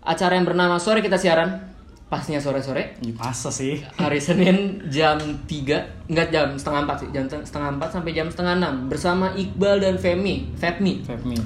[0.00, 1.69] acara yang bernama sore kita siaran,
[2.10, 2.98] pastinya sore-sore.
[3.14, 3.78] Masa sih?
[3.94, 8.54] Hari Senin jam 3 Enggak jam setengah 4 sih Jam setengah 4 sampai jam setengah
[8.58, 11.38] 6 Bersama Iqbal dan Femi Femi me.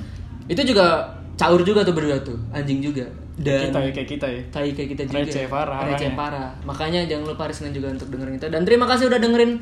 [0.49, 1.05] Itu juga
[1.37, 3.05] caur juga tuh berdua tuh Anjing juga
[3.37, 4.43] Dan Kita ya kayak kita ya.
[4.49, 8.09] tai kayak kita juga Receh parah receh parah makanya jangan lupa hari Senin juga untuk
[8.09, 9.61] dengerin kita dan terima kasih udah dengerin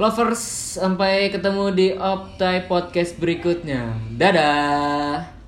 [0.00, 0.42] lovers
[0.80, 5.41] sampai ketemu di Optai podcast berikutnya dadah